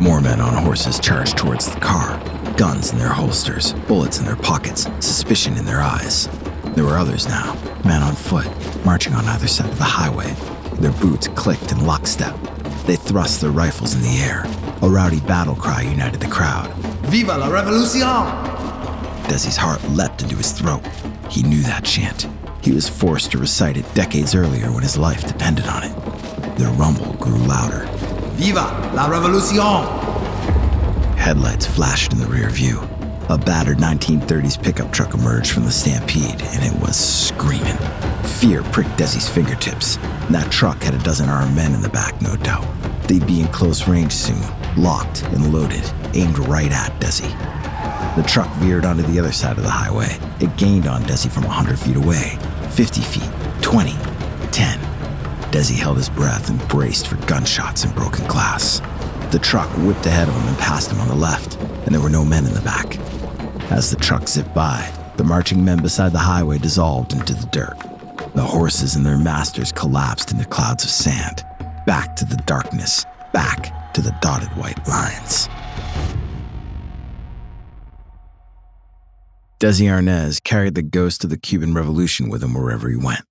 More 0.01 0.21
men 0.21 0.41
on 0.41 0.55
horses 0.63 1.01
charged 1.01 1.39
towards 1.39 1.73
the 1.73 1.81
car, 1.81 2.21
guns 2.57 2.93
in 2.93 2.99
their 2.99 3.09
holsters, 3.09 3.73
bullets 3.89 4.19
in 4.19 4.25
their 4.27 4.37
pockets, 4.37 4.83
suspicion 5.01 5.57
in 5.57 5.65
their 5.65 5.81
eyes. 5.81 6.29
There 6.75 6.85
were 6.85 6.99
others 6.99 7.27
now, 7.27 7.55
men 7.85 8.03
on 8.03 8.15
foot, 8.15 8.47
marching 8.85 9.15
on 9.15 9.25
either 9.25 9.47
side 9.47 9.71
of 9.71 9.79
the 9.79 9.85
highway. 9.85 10.35
Their 10.81 10.93
boots 10.93 11.29
clicked 11.29 11.73
in 11.73 11.87
lockstep. 11.87 12.37
They 12.85 12.97
thrust 12.97 13.41
their 13.41 13.51
rifles 13.51 13.95
in 13.95 14.03
the 14.03 14.19
air. 14.19 14.45
A 14.83 14.89
rowdy 14.89 15.21
battle 15.21 15.55
cry 15.55 15.83
united 15.83 16.21
the 16.21 16.27
crowd. 16.27 16.71
Viva 17.07 17.39
la 17.39 17.49
revolution! 17.49 18.03
Desi's 19.27 19.57
heart 19.57 19.83
leapt 19.91 20.23
into 20.23 20.37
his 20.37 20.53
throat. 20.53 20.87
He 21.31 21.43
knew 21.43 21.63
that 21.63 21.85
chant. 21.85 22.29
He 22.67 22.73
was 22.73 22.89
forced 22.89 23.31
to 23.31 23.39
recite 23.39 23.77
it 23.77 23.95
decades 23.95 24.35
earlier 24.35 24.73
when 24.73 24.83
his 24.83 24.99
life 24.99 25.25
depended 25.25 25.69
on 25.69 25.85
it. 25.85 26.59
Their 26.59 26.73
rumble 26.73 27.13
grew 27.13 27.39
louder. 27.47 27.87
Viva 28.33 28.91
la 28.93 29.07
revolucion! 29.07 29.87
Headlights 31.17 31.65
flashed 31.65 32.13
in 32.13 32.19
the 32.19 32.27
rear 32.27 32.51
view. 32.51 32.81
A 33.29 33.39
battered 33.39 33.79
1930s 33.79 34.61
pickup 34.61 34.93
truck 34.93 35.15
emerged 35.15 35.53
from 35.53 35.65
the 35.65 35.71
stampede, 35.71 36.43
and 36.43 36.65
it 36.65 36.83
was 36.83 36.97
screaming. 36.97 37.77
Fear 38.41 38.65
pricked 38.65 38.99
Desi's 38.99 39.29
fingertips. 39.29 39.97
That 40.31 40.51
truck 40.51 40.83
had 40.83 40.95
a 40.95 41.05
dozen 41.05 41.29
armed 41.29 41.55
men 41.55 41.73
in 41.73 41.83
the 41.83 41.89
back, 41.89 42.21
no 42.21 42.35
doubt. 42.35 42.67
They'd 43.07 43.29
be 43.29 43.43
in 43.43 43.47
close 43.49 43.87
range 43.87 44.11
soon, 44.11 44.43
locked 44.77 45.23
and 45.27 45.53
loaded, 45.53 45.89
aimed 46.15 46.41
right 46.41 46.73
at 46.73 46.91
Desi. 47.01 47.31
The 48.17 48.25
truck 48.25 48.51
veered 48.55 48.85
onto 48.85 49.03
the 49.03 49.21
other 49.21 49.31
side 49.31 49.57
of 49.57 49.63
the 49.63 49.71
highway. 49.71 50.19
It 50.41 50.57
gained 50.57 50.89
on 50.89 51.03
Desi 51.03 51.31
from 51.31 51.45
100 51.45 51.79
feet 51.79 51.97
away, 51.97 52.39
50 52.77 53.01
feet, 53.01 53.31
20, 53.63 53.93
10. 54.53 54.79
Desi 55.51 55.77
held 55.77 55.97
his 55.97 56.11
breath 56.11 56.51
and 56.51 56.69
braced 56.69 57.07
for 57.07 57.17
gunshots 57.27 57.85
and 57.85 57.95
broken 57.95 58.27
glass. 58.27 58.81
The 59.31 59.39
truck 59.39 59.71
whipped 59.79 60.05
ahead 60.05 60.29
of 60.29 60.35
him 60.35 60.47
and 60.47 60.59
passed 60.59 60.93
him 60.93 61.01
on 61.01 61.09
the 61.09 61.15
left, 61.15 61.55
and 61.87 61.95
there 61.95 62.03
were 62.03 62.11
no 62.11 62.23
men 62.23 62.45
in 62.45 62.53
the 62.53 62.61
back. 62.61 62.99
As 63.73 63.91
the 63.91 63.97
truck 63.97 64.29
zipped 64.29 64.53
by, 64.53 64.93
the 65.17 65.25
marching 65.25 65.65
men 65.65 65.81
beside 65.81 66.13
the 66.13 66.19
highway 66.19 66.59
dissolved 66.59 67.15
into 67.15 67.33
the 67.33 67.47
dirt. 67.47 67.79
The 68.35 68.45
horses 68.45 68.95
and 68.95 69.07
their 69.07 69.17
masters 69.17 69.73
collapsed 69.73 70.33
into 70.33 70.45
clouds 70.45 70.85
of 70.85 70.91
sand, 70.91 71.47
back 71.87 72.15
to 72.17 72.27
the 72.27 72.37
darkness, 72.45 73.07
back 73.33 73.93
to 73.95 74.03
the 74.03 74.15
dotted 74.21 74.51
white 74.51 74.87
lines. 74.87 75.49
Desi 79.59 79.87
Arnaz 79.87 80.43
carried 80.43 80.75
the 80.75 80.83
ghost 80.83 81.25
of 81.25 81.31
the 81.31 81.39
Cuban 81.39 81.73
Revolution 81.73 82.29
with 82.29 82.43
him 82.43 82.53
wherever 82.53 82.91
he 82.91 82.97
went. 82.97 83.25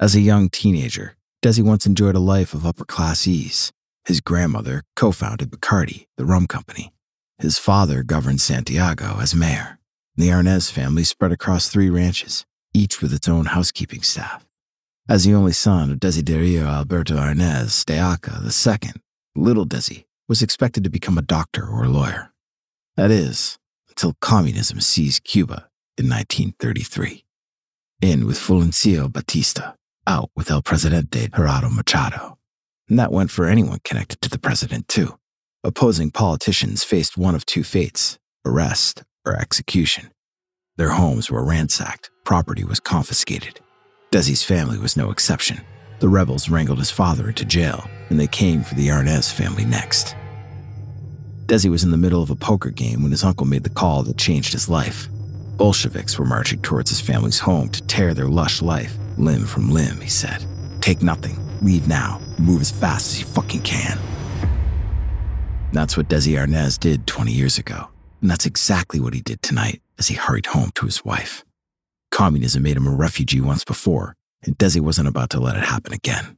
As 0.00 0.14
a 0.14 0.20
young 0.22 0.48
teenager, 0.48 1.16
Desi 1.44 1.62
once 1.62 1.84
enjoyed 1.84 2.14
a 2.14 2.20
life 2.20 2.54
of 2.54 2.64
upper 2.64 2.86
class 2.86 3.26
ease. 3.26 3.70
His 4.06 4.22
grandmother 4.22 4.84
co 4.96 5.12
founded 5.12 5.50
Bacardi, 5.50 6.06
the 6.16 6.24
rum 6.24 6.46
company. 6.46 6.94
His 7.38 7.58
father 7.58 8.02
governed 8.02 8.40
Santiago 8.40 9.18
as 9.20 9.34
mayor. 9.34 9.78
The 10.16 10.28
Arnaz 10.28 10.72
family 10.72 11.04
spread 11.04 11.30
across 11.30 11.68
three 11.68 11.90
ranches, 11.90 12.46
each 12.72 13.02
with 13.02 13.12
its 13.12 13.28
own 13.28 13.44
housekeeping 13.46 14.00
staff. 14.00 14.46
As 15.10 15.24
the 15.24 15.34
only 15.34 15.52
son 15.52 15.90
of 15.90 16.00
Desiderio 16.00 16.64
Alberto 16.64 17.16
Arnaz 17.16 17.84
de 17.84 17.98
Acha 17.98 18.42
II, 18.42 18.92
little 19.36 19.66
Desi 19.66 20.04
was 20.26 20.40
expected 20.40 20.84
to 20.84 20.90
become 20.90 21.18
a 21.18 21.22
doctor 21.22 21.66
or 21.66 21.84
a 21.84 21.88
lawyer. 21.88 22.32
That 22.96 23.10
is, 23.10 23.58
until 24.00 24.16
communism 24.22 24.80
seized 24.80 25.24
Cuba 25.24 25.68
in 25.98 26.08
1933. 26.08 27.22
In 28.00 28.26
with 28.26 28.38
Fulgencio 28.38 29.12
Batista, 29.12 29.74
out 30.06 30.30
with 30.34 30.50
El 30.50 30.62
Presidente 30.62 31.28
Gerardo 31.28 31.68
Machado. 31.68 32.38
And 32.88 32.98
that 32.98 33.12
went 33.12 33.30
for 33.30 33.44
anyone 33.44 33.80
connected 33.84 34.22
to 34.22 34.30
the 34.30 34.38
president, 34.38 34.88
too. 34.88 35.18
Opposing 35.62 36.12
politicians 36.12 36.82
faced 36.82 37.18
one 37.18 37.34
of 37.34 37.44
two 37.44 37.62
fates 37.62 38.18
arrest 38.46 39.02
or 39.26 39.36
execution. 39.36 40.10
Their 40.78 40.92
homes 40.92 41.30
were 41.30 41.44
ransacked, 41.44 42.10
property 42.24 42.64
was 42.64 42.80
confiscated. 42.80 43.60
Desi's 44.10 44.42
family 44.42 44.78
was 44.78 44.96
no 44.96 45.10
exception. 45.10 45.60
The 45.98 46.08
rebels 46.08 46.48
wrangled 46.48 46.78
his 46.78 46.90
father 46.90 47.28
into 47.28 47.44
jail, 47.44 47.86
and 48.08 48.18
they 48.18 48.28
came 48.28 48.62
for 48.62 48.76
the 48.76 48.88
Arnaz 48.88 49.30
family 49.30 49.66
next. 49.66 50.16
Desi 51.50 51.68
was 51.68 51.82
in 51.82 51.90
the 51.90 51.96
middle 51.96 52.22
of 52.22 52.30
a 52.30 52.36
poker 52.36 52.70
game 52.70 53.02
when 53.02 53.10
his 53.10 53.24
uncle 53.24 53.44
made 53.44 53.64
the 53.64 53.70
call 53.70 54.04
that 54.04 54.16
changed 54.16 54.52
his 54.52 54.68
life. 54.68 55.08
Bolsheviks 55.56 56.16
were 56.16 56.24
marching 56.24 56.62
towards 56.62 56.90
his 56.90 57.00
family's 57.00 57.40
home 57.40 57.68
to 57.70 57.82
tear 57.88 58.14
their 58.14 58.28
lush 58.28 58.62
life 58.62 58.96
limb 59.18 59.44
from 59.44 59.68
limb, 59.68 60.00
he 60.00 60.08
said. 60.08 60.46
Take 60.80 61.02
nothing, 61.02 61.36
leave 61.60 61.88
now, 61.88 62.20
move 62.38 62.60
as 62.60 62.70
fast 62.70 63.10
as 63.10 63.18
you 63.18 63.26
fucking 63.26 63.62
can. 63.62 63.98
That's 65.72 65.96
what 65.96 66.08
Desi 66.08 66.38
Arnaz 66.38 66.78
did 66.78 67.08
20 67.08 67.32
years 67.32 67.58
ago. 67.58 67.88
And 68.20 68.30
that's 68.30 68.46
exactly 68.46 69.00
what 69.00 69.12
he 69.12 69.20
did 69.20 69.42
tonight 69.42 69.82
as 69.98 70.06
he 70.06 70.14
hurried 70.14 70.46
home 70.46 70.70
to 70.76 70.86
his 70.86 71.04
wife. 71.04 71.44
Communism 72.12 72.62
made 72.62 72.76
him 72.76 72.86
a 72.86 72.94
refugee 72.94 73.40
once 73.40 73.64
before, 73.64 74.14
and 74.44 74.56
Desi 74.56 74.80
wasn't 74.80 75.08
about 75.08 75.30
to 75.30 75.40
let 75.40 75.56
it 75.56 75.64
happen 75.64 75.92
again. 75.92 76.36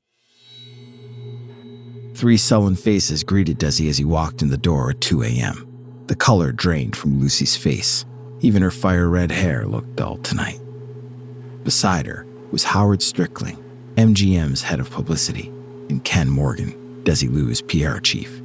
Three 2.23 2.37
sullen 2.37 2.77
faces 2.77 3.25
greeted 3.25 3.59
Desi 3.59 3.91
as 3.91 3.99
he 3.99 4.05
walked 4.05 4.43
in 4.43 4.49
the 4.49 4.57
door 4.57 4.91
at 4.91 5.01
2 5.01 5.25
a.m. 5.25 5.67
The 6.07 6.15
color 6.15 6.53
drained 6.53 6.95
from 6.95 7.19
Lucy's 7.19 7.57
face. 7.57 8.05
Even 8.43 8.63
her 8.63 8.71
fire 8.71 9.09
red 9.09 9.33
hair 9.33 9.67
looked 9.67 9.97
dull 9.97 10.19
tonight. 10.19 10.61
Beside 11.65 12.07
her 12.07 12.25
was 12.53 12.63
Howard 12.63 13.01
Strickling, 13.01 13.61
MGM's 13.97 14.63
head 14.63 14.79
of 14.79 14.89
publicity, 14.89 15.49
and 15.89 16.05
Ken 16.05 16.31
Morgan, 16.31 17.03
Desilu's 17.03 17.61
PR 17.61 17.99
chief. 17.99 18.41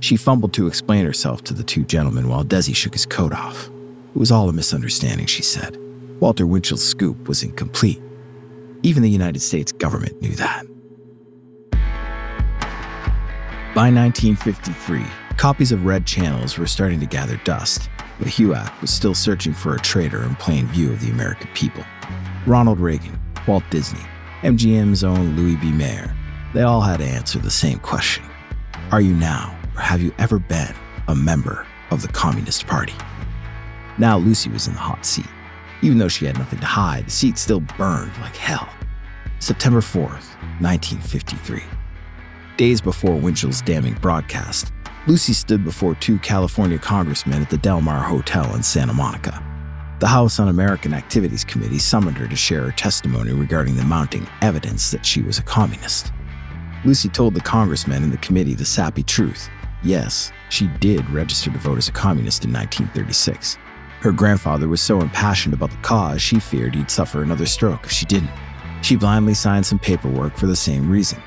She 0.00 0.16
fumbled 0.16 0.54
to 0.54 0.66
explain 0.66 1.04
herself 1.04 1.44
to 1.44 1.52
the 1.52 1.62
two 1.62 1.84
gentlemen 1.84 2.30
while 2.30 2.46
Desi 2.46 2.74
shook 2.74 2.94
his 2.94 3.04
coat 3.04 3.34
off. 3.34 3.66
It 3.66 4.18
was 4.18 4.32
all 4.32 4.48
a 4.48 4.54
misunderstanding, 4.54 5.26
she 5.26 5.42
said. 5.42 5.76
Walter 6.18 6.46
Winchell's 6.46 6.82
scoop 6.82 7.28
was 7.28 7.42
incomplete. 7.42 8.00
Even 8.82 9.02
the 9.02 9.10
United 9.10 9.42
States 9.42 9.70
government 9.70 10.22
knew 10.22 10.34
that. 10.36 10.64
By 13.74 13.90
1953, 13.90 15.02
copies 15.38 15.72
of 15.72 15.86
Red 15.86 16.04
Channels 16.04 16.58
were 16.58 16.66
starting 16.66 17.00
to 17.00 17.06
gather 17.06 17.38
dust, 17.38 17.88
but 18.18 18.28
HUAC 18.28 18.82
was 18.82 18.90
still 18.90 19.14
searching 19.14 19.54
for 19.54 19.74
a 19.74 19.80
traitor 19.80 20.24
in 20.24 20.36
plain 20.36 20.66
view 20.66 20.92
of 20.92 21.00
the 21.00 21.08
American 21.08 21.48
people. 21.54 21.82
Ronald 22.46 22.78
Reagan, 22.78 23.18
Walt 23.48 23.64
Disney, 23.70 24.02
MGM's 24.42 25.02
own 25.02 25.36
Louis 25.36 25.56
B. 25.56 25.72
Mayer, 25.72 26.14
they 26.52 26.60
all 26.60 26.82
had 26.82 26.98
to 26.98 27.06
answer 27.06 27.38
the 27.38 27.50
same 27.50 27.78
question 27.78 28.22
Are 28.90 29.00
you 29.00 29.14
now, 29.14 29.58
or 29.74 29.80
have 29.80 30.02
you 30.02 30.14
ever 30.18 30.38
been, 30.38 30.74
a 31.08 31.14
member 31.14 31.66
of 31.90 32.02
the 32.02 32.08
Communist 32.08 32.66
Party? 32.66 32.94
Now 33.96 34.18
Lucy 34.18 34.50
was 34.50 34.66
in 34.66 34.74
the 34.74 34.80
hot 34.80 35.06
seat. 35.06 35.24
Even 35.80 35.96
though 35.96 36.08
she 36.08 36.26
had 36.26 36.36
nothing 36.36 36.58
to 36.58 36.66
hide, 36.66 37.06
the 37.06 37.10
seat 37.10 37.38
still 37.38 37.60
burned 37.78 38.12
like 38.20 38.36
hell. 38.36 38.68
September 39.38 39.80
4th, 39.80 40.28
1953. 40.60 41.62
Days 42.58 42.82
before 42.82 43.16
Winchell's 43.16 43.62
damning 43.62 43.94
broadcast, 43.94 44.74
Lucy 45.06 45.32
stood 45.32 45.64
before 45.64 45.94
two 45.94 46.18
California 46.18 46.78
congressmen 46.78 47.40
at 47.40 47.48
the 47.48 47.56
Del 47.56 47.80
Mar 47.80 48.02
Hotel 48.02 48.54
in 48.54 48.62
Santa 48.62 48.92
Monica. 48.92 49.42
The 50.00 50.06
House 50.06 50.38
Un 50.38 50.48
American 50.48 50.92
Activities 50.92 51.44
Committee 51.44 51.78
summoned 51.78 52.18
her 52.18 52.28
to 52.28 52.36
share 52.36 52.64
her 52.64 52.72
testimony 52.72 53.32
regarding 53.32 53.74
the 53.74 53.84
mounting 53.84 54.26
evidence 54.42 54.90
that 54.90 55.06
she 55.06 55.22
was 55.22 55.38
a 55.38 55.42
communist. 55.42 56.12
Lucy 56.84 57.08
told 57.08 57.32
the 57.32 57.40
congressmen 57.40 58.02
in 58.02 58.10
the 58.10 58.18
committee 58.18 58.54
the 58.54 58.66
sappy 58.66 59.02
truth. 59.02 59.48
Yes, 59.82 60.30
she 60.50 60.66
did 60.78 61.08
register 61.08 61.50
to 61.50 61.58
vote 61.58 61.78
as 61.78 61.88
a 61.88 61.92
communist 61.92 62.44
in 62.44 62.52
1936. 62.52 63.56
Her 64.00 64.12
grandfather 64.12 64.68
was 64.68 64.82
so 64.82 65.00
impassioned 65.00 65.54
about 65.54 65.70
the 65.70 65.76
cause, 65.78 66.20
she 66.20 66.38
feared 66.38 66.74
he'd 66.74 66.90
suffer 66.90 67.22
another 67.22 67.46
stroke 67.46 67.86
if 67.86 67.92
she 67.92 68.04
didn't. 68.04 68.30
She 68.82 68.96
blindly 68.96 69.32
signed 69.32 69.64
some 69.64 69.78
paperwork 69.78 70.36
for 70.36 70.46
the 70.46 70.56
same 70.56 70.90
reason. 70.90 71.22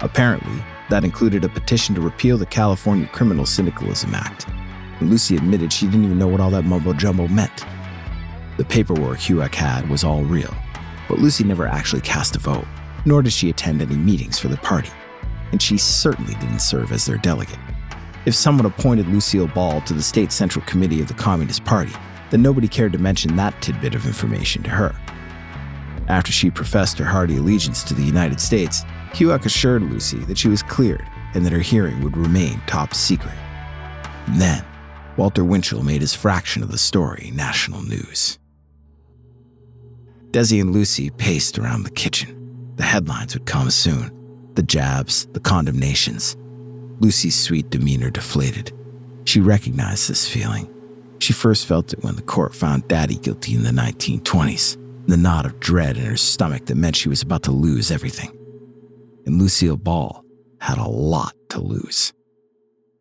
Apparently, 0.00 0.62
that 0.88 1.04
included 1.04 1.44
a 1.44 1.48
petition 1.48 1.94
to 1.94 2.00
repeal 2.00 2.38
the 2.38 2.46
California 2.46 3.08
Criminal 3.12 3.46
Syndicalism 3.46 4.14
Act. 4.14 4.46
And 4.98 5.10
Lucy 5.10 5.36
admitted 5.36 5.72
she 5.72 5.86
didn't 5.86 6.04
even 6.04 6.18
know 6.18 6.28
what 6.28 6.40
all 6.40 6.50
that 6.50 6.64
mumbo 6.64 6.92
jumbo 6.92 7.28
meant. 7.28 7.64
The 8.56 8.64
paperwork 8.64 9.18
HUAC 9.18 9.54
had 9.54 9.88
was 9.88 10.04
all 10.04 10.22
real, 10.22 10.54
but 11.08 11.18
Lucy 11.18 11.44
never 11.44 11.66
actually 11.66 12.02
cast 12.02 12.36
a 12.36 12.38
vote, 12.38 12.66
nor 13.04 13.22
did 13.22 13.32
she 13.32 13.50
attend 13.50 13.80
any 13.80 13.96
meetings 13.96 14.38
for 14.38 14.48
the 14.48 14.56
party. 14.58 14.90
And 15.52 15.60
she 15.60 15.78
certainly 15.78 16.34
didn't 16.34 16.60
serve 16.60 16.92
as 16.92 17.06
their 17.06 17.18
delegate. 17.18 17.58
If 18.26 18.34
someone 18.34 18.66
appointed 18.66 19.08
Lucille 19.08 19.48
Ball 19.48 19.80
to 19.82 19.94
the 19.94 20.02
State 20.02 20.32
Central 20.32 20.64
Committee 20.66 21.00
of 21.00 21.08
the 21.08 21.14
Communist 21.14 21.64
Party, 21.64 21.92
then 22.30 22.42
nobody 22.42 22.68
cared 22.68 22.92
to 22.92 22.98
mention 22.98 23.34
that 23.36 23.60
tidbit 23.62 23.94
of 23.94 24.06
information 24.06 24.62
to 24.62 24.70
her. 24.70 24.94
After 26.08 26.32
she 26.32 26.50
professed 26.50 26.98
her 26.98 27.04
hearty 27.04 27.36
allegiance 27.36 27.82
to 27.84 27.94
the 27.94 28.02
United 28.02 28.40
States, 28.40 28.84
HUAC 29.12 29.44
assured 29.44 29.82
Lucy 29.82 30.18
that 30.20 30.38
she 30.38 30.48
was 30.48 30.62
cleared 30.62 31.06
and 31.34 31.44
that 31.44 31.52
her 31.52 31.60
hearing 31.60 32.02
would 32.02 32.16
remain 32.16 32.60
top 32.66 32.94
secret. 32.94 33.34
And 34.26 34.40
then, 34.40 34.64
Walter 35.16 35.44
Winchell 35.44 35.82
made 35.82 36.00
his 36.00 36.14
fraction 36.14 36.62
of 36.62 36.70
the 36.70 36.78
story 36.78 37.30
national 37.34 37.82
news. 37.82 38.38
Desi 40.30 40.60
and 40.60 40.72
Lucy 40.72 41.10
paced 41.10 41.58
around 41.58 41.82
the 41.82 41.90
kitchen. 41.90 42.72
The 42.76 42.84
headlines 42.84 43.34
would 43.34 43.46
come 43.46 43.70
soon 43.70 44.16
the 44.54 44.62
jabs, 44.62 45.26
the 45.32 45.40
condemnations. 45.40 46.36
Lucy's 46.98 47.38
sweet 47.38 47.70
demeanor 47.70 48.10
deflated. 48.10 48.72
She 49.24 49.40
recognized 49.40 50.08
this 50.08 50.28
feeling. 50.28 50.68
She 51.20 51.32
first 51.32 51.66
felt 51.66 51.92
it 51.92 52.02
when 52.02 52.16
the 52.16 52.22
court 52.22 52.54
found 52.54 52.88
Daddy 52.88 53.16
guilty 53.16 53.54
in 53.54 53.62
the 53.62 53.70
1920s, 53.70 54.76
the 55.06 55.16
knot 55.16 55.46
of 55.46 55.60
dread 55.60 55.96
in 55.96 56.04
her 56.04 56.16
stomach 56.16 56.66
that 56.66 56.76
meant 56.76 56.96
she 56.96 57.08
was 57.08 57.22
about 57.22 57.44
to 57.44 57.52
lose 57.52 57.90
everything. 57.90 58.36
And 59.30 59.40
Lucille 59.40 59.76
Ball 59.76 60.24
had 60.58 60.76
a 60.78 60.88
lot 60.88 61.36
to 61.50 61.60
lose. 61.60 62.12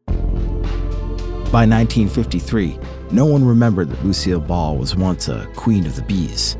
By 0.05 1.65
1953, 1.65 2.77
no 3.09 3.25
one 3.25 3.43
remembered 3.43 3.89
that 3.89 4.05
Lucille 4.05 4.39
Ball 4.39 4.77
was 4.77 4.95
once 4.95 5.27
a 5.27 5.47
queen 5.55 5.87
of 5.87 5.95
the 5.95 6.03
bees. 6.03 6.55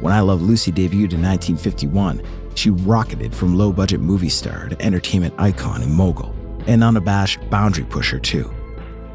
When 0.00 0.12
I 0.12 0.20
Love 0.20 0.42
Lucy 0.42 0.70
debuted 0.70 1.14
in 1.14 1.22
1951, 1.22 2.20
she 2.56 2.68
rocketed 2.68 3.34
from 3.34 3.56
low 3.56 3.72
budget 3.72 4.00
movie 4.00 4.28
star 4.28 4.68
to 4.68 4.82
entertainment 4.82 5.32
icon 5.38 5.80
and 5.80 5.94
mogul, 5.94 6.34
and 6.66 6.84
unabashed 6.84 7.40
boundary 7.48 7.86
pusher, 7.86 8.18
too. 8.18 8.52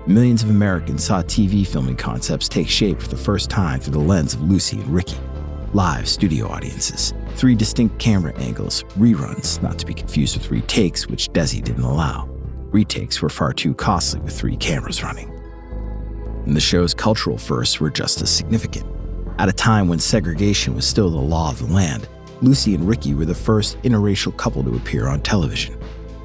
Millions 0.07 0.41
of 0.41 0.49
Americans 0.49 1.03
saw 1.03 1.21
TV 1.21 1.65
filming 1.65 1.95
concepts 1.95 2.49
take 2.49 2.67
shape 2.67 2.99
for 2.99 3.09
the 3.09 3.15
first 3.15 3.51
time 3.51 3.79
through 3.79 3.93
the 3.93 3.99
lens 3.99 4.33
of 4.33 4.41
Lucy 4.41 4.81
and 4.81 4.87
Ricky. 4.87 5.19
Live 5.73 6.09
studio 6.09 6.49
audiences, 6.49 7.13
three 7.35 7.55
distinct 7.55 7.97
camera 7.97 8.37
angles, 8.39 8.83
reruns, 8.97 9.61
not 9.63 9.79
to 9.79 9.85
be 9.85 9.93
confused 9.93 10.37
with 10.37 10.51
retakes, 10.51 11.07
which 11.07 11.29
Desi 11.29 11.63
didn't 11.63 11.85
allow. 11.85 12.27
Retakes 12.73 13.21
were 13.21 13.29
far 13.29 13.53
too 13.53 13.73
costly 13.73 14.19
with 14.19 14.37
three 14.37 14.57
cameras 14.57 15.01
running. 15.01 15.29
And 16.45 16.57
the 16.57 16.59
show's 16.59 16.93
cultural 16.93 17.37
firsts 17.37 17.79
were 17.79 17.89
just 17.89 18.21
as 18.21 18.29
significant. 18.29 18.85
At 19.37 19.47
a 19.47 19.53
time 19.53 19.87
when 19.87 19.99
segregation 19.99 20.75
was 20.75 20.85
still 20.85 21.09
the 21.09 21.17
law 21.17 21.51
of 21.51 21.59
the 21.59 21.73
land, 21.73 22.09
Lucy 22.41 22.75
and 22.75 22.85
Ricky 22.85 23.13
were 23.13 23.23
the 23.23 23.33
first 23.33 23.81
interracial 23.83 24.35
couple 24.35 24.65
to 24.65 24.75
appear 24.75 25.07
on 25.07 25.21
television. 25.21 25.79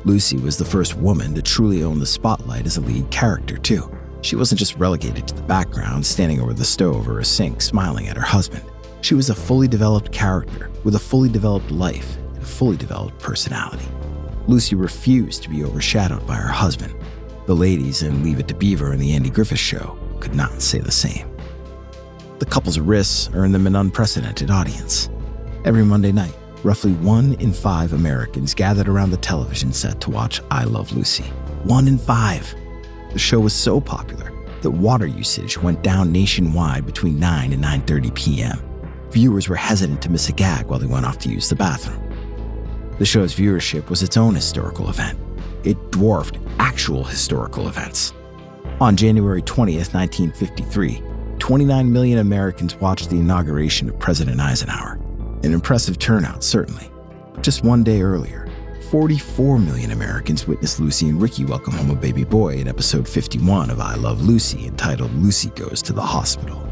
Lucy 0.05 0.39
was 0.39 0.57
the 0.57 0.65
first 0.65 0.97
woman 0.97 1.37
to 1.37 1.43
truly 1.43 1.85
own 1.85 2.01
the 2.01 2.07
spotlight 2.07 2.67
as 2.67 2.79
a 2.79 2.81
lead 2.81 3.09
character, 3.13 3.57
too. 3.57 3.89
She 4.23 4.35
wasn't 4.35 4.59
just 4.59 4.75
relegated 4.77 5.29
to 5.29 5.35
the 5.35 5.43
background, 5.43 6.05
standing 6.05 6.41
over 6.41 6.53
the 6.53 6.65
stove 6.65 7.09
or 7.09 7.21
a 7.21 7.25
sink, 7.25 7.63
smiling 7.63 8.09
at 8.09 8.17
her 8.17 8.23
husband. 8.23 8.65
She 9.01 9.15
was 9.15 9.31
a 9.31 9.35
fully 9.35 9.69
developed 9.69 10.13
character 10.13 10.71
with 10.85 10.95
a 10.95 10.99
fully 10.99 11.29
developed 11.29 11.71
life 11.71 12.17
and 12.35 12.43
a 12.43 12.47
fully 12.47 12.77
developed 12.77 13.19
personality. 13.19 13.87
Lucy 14.49 14.77
refused 14.77 15.43
to 15.43 15.51
be 15.51 15.65
overshadowed 15.65 16.27
by 16.27 16.35
her 16.35 16.49
husband. 16.49 16.95
The 17.47 17.55
ladies 17.55 18.03
in 18.03 18.23
Leave 18.23 18.41
It 18.41 18.49
to 18.49 18.55
Beaver 18.55 18.93
and 18.93 19.01
The 19.01 19.15
Andy 19.15 19.31
Griffith 19.31 19.59
Show 19.59 19.99
could 20.21 20.35
not 20.35 20.61
say 20.61 20.79
the 20.79 20.91
same. 20.91 21.29
The 22.39 22.47
couple's 22.47 22.79
risks 22.79 23.31
earned 23.35 23.55
them 23.55 23.67
an 23.67 23.77
unprecedented 23.77 24.51
audience. 24.51 25.09
Every 25.65 25.85
Monday 25.85 26.13
night, 26.13 26.37
roughly 26.63 26.93
one 26.95 27.35
in 27.35 27.53
five 27.53 27.93
Americans 27.93 28.55
gathered 28.55 28.89
around 28.89 29.11
the 29.11 29.17
television 29.17 29.73
set 29.73 30.01
to 30.03 30.11
watch 30.11 30.41
I 30.51 30.65
Love 30.65 30.93
Lucy. 30.93 31.25
One 31.65 31.89
in 31.89 31.99
five. 31.99 32.55
The 33.13 33.19
show 33.19 33.41
was 33.41 33.53
so 33.53 33.81
popular 33.81 34.33
that 34.63 34.71
water 34.71 35.07
usage 35.07 35.57
went 35.59 35.83
down 35.83 36.13
nationwide 36.13 36.85
between 36.85 37.19
9 37.19 37.53
and 37.53 37.63
9:30 37.63 38.15
p.m. 38.15 38.59
Viewers 39.17 39.49
were 39.49 39.57
hesitant 39.57 40.03
to 40.03 40.11
miss 40.11 40.29
a 40.29 40.33
gag 40.33 40.67
while 40.67 40.79
they 40.79 40.85
went 40.85 41.07
off 41.07 41.19
to 41.21 41.31
use 41.31 41.49
the 41.49 41.57
bathroom. 41.57 42.03
The 42.99 43.07
show's 43.07 43.35
viewership 43.35 43.89
was 43.89 44.03
its 44.03 44.19
own 44.19 44.35
historical 44.35 44.91
event. 44.91 45.19
It 45.65 45.91
dwarfed 45.91 46.37
actual 46.59 47.03
historical 47.03 47.67
events. 47.67 48.13
On 48.79 48.95
January 48.95 49.41
20th, 49.41 49.95
1953, 49.95 51.03
29 51.39 51.91
million 51.91 52.19
Americans 52.19 52.77
watched 52.77 53.09
the 53.09 53.17
inauguration 53.17 53.89
of 53.89 53.99
President 53.99 54.39
Eisenhower. 54.39 55.01
An 55.45 55.55
impressive 55.55 55.99
turnout, 55.99 56.45
certainly. 56.45 56.91
But 57.33 57.43
just 57.43 57.65
one 57.65 57.83
day 57.83 58.03
earlier, 58.03 58.47
44 58.91 59.59
million 59.59 59.93
Americans 59.93 60.47
witnessed 60.47 60.79
Lucy 60.79 61.09
and 61.09 61.23
Ricky 61.23 61.47
welcome 61.47 61.73
home 61.73 61.91
a 61.91 61.95
baby 61.97 62.25
boy 62.25 62.57
in 62.57 62.69
episode 62.69 63.09
51 63.09 63.71
of 63.71 63.81
I 63.81 63.95
Love 63.95 64.21
Lucy, 64.21 64.67
entitled 64.67 65.15
Lucy 65.15 65.49
Goes 65.57 65.81
to 65.85 65.95
the 65.95 66.03
Hospital. 66.03 66.66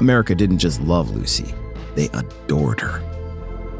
America 0.00 0.34
didn't 0.34 0.58
just 0.58 0.80
love 0.80 1.10
Lucy, 1.10 1.54
they 1.94 2.08
adored 2.08 2.80
her. 2.80 3.02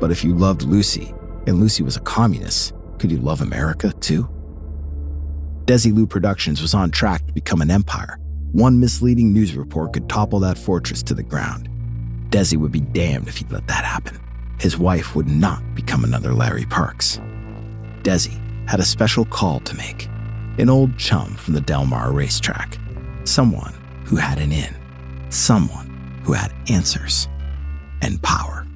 But 0.01 0.11
if 0.11 0.25
you 0.25 0.35
loved 0.35 0.63
Lucy, 0.63 1.15
and 1.47 1.61
Lucy 1.61 1.83
was 1.83 1.97
a 1.97 2.01
communist, 2.01 2.73
could 2.99 3.11
you 3.11 3.19
love 3.19 3.41
America 3.41 3.93
too? 4.01 4.29
Desi 5.67 5.93
Desilu 5.93 6.09
Productions 6.09 6.61
was 6.61 6.75
on 6.75 6.91
track 6.91 7.27
to 7.27 7.33
become 7.33 7.61
an 7.61 7.71
empire. 7.71 8.19
One 8.53 8.79
misleading 8.79 9.33
news 9.33 9.57
report 9.57 9.93
could 9.93 10.09
topple 10.09 10.39
that 10.41 10.59
fortress 10.59 11.03
to 11.05 11.15
the 11.15 11.23
ground. 11.23 11.69
Desi 12.29 12.57
would 12.57 12.73
be 12.73 12.81
damned 12.81 13.29
if 13.29 13.39
he 13.39 13.47
let 13.51 13.67
that 13.67 13.85
happen. 13.85 14.21
His 14.61 14.79
wife 14.79 15.17
would 15.17 15.27
not 15.27 15.63
become 15.75 16.05
another 16.05 16.33
Larry 16.33 16.67
Parks. 16.67 17.19
Desi 18.03 18.39
had 18.69 18.81
a 18.81 18.85
special 18.85 19.25
call 19.25 19.61
to 19.61 19.75
make. 19.75 20.07
An 20.59 20.71
old 20.71 20.97
chum 20.99 21.35
from 21.35 21.55
the 21.55 21.61
Del 21.61 21.87
Mar 21.87 22.13
racetrack. 22.13 22.79
Someone 23.25 23.75
who 24.05 24.17
had 24.17 24.39
an 24.39 24.53
in, 24.53 24.75
someone 25.31 25.94
who 26.25 26.33
had 26.33 26.53
answers 26.69 27.29
and 28.03 28.21
power. 28.23 28.67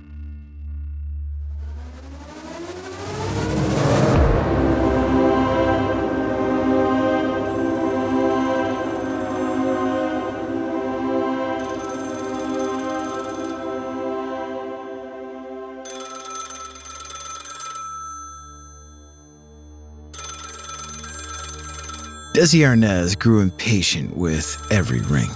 Desi 22.39 22.61
Arnaz 22.61 23.19
grew 23.19 23.41
impatient 23.41 24.17
with 24.17 24.65
every 24.71 25.01
ring. 25.01 25.29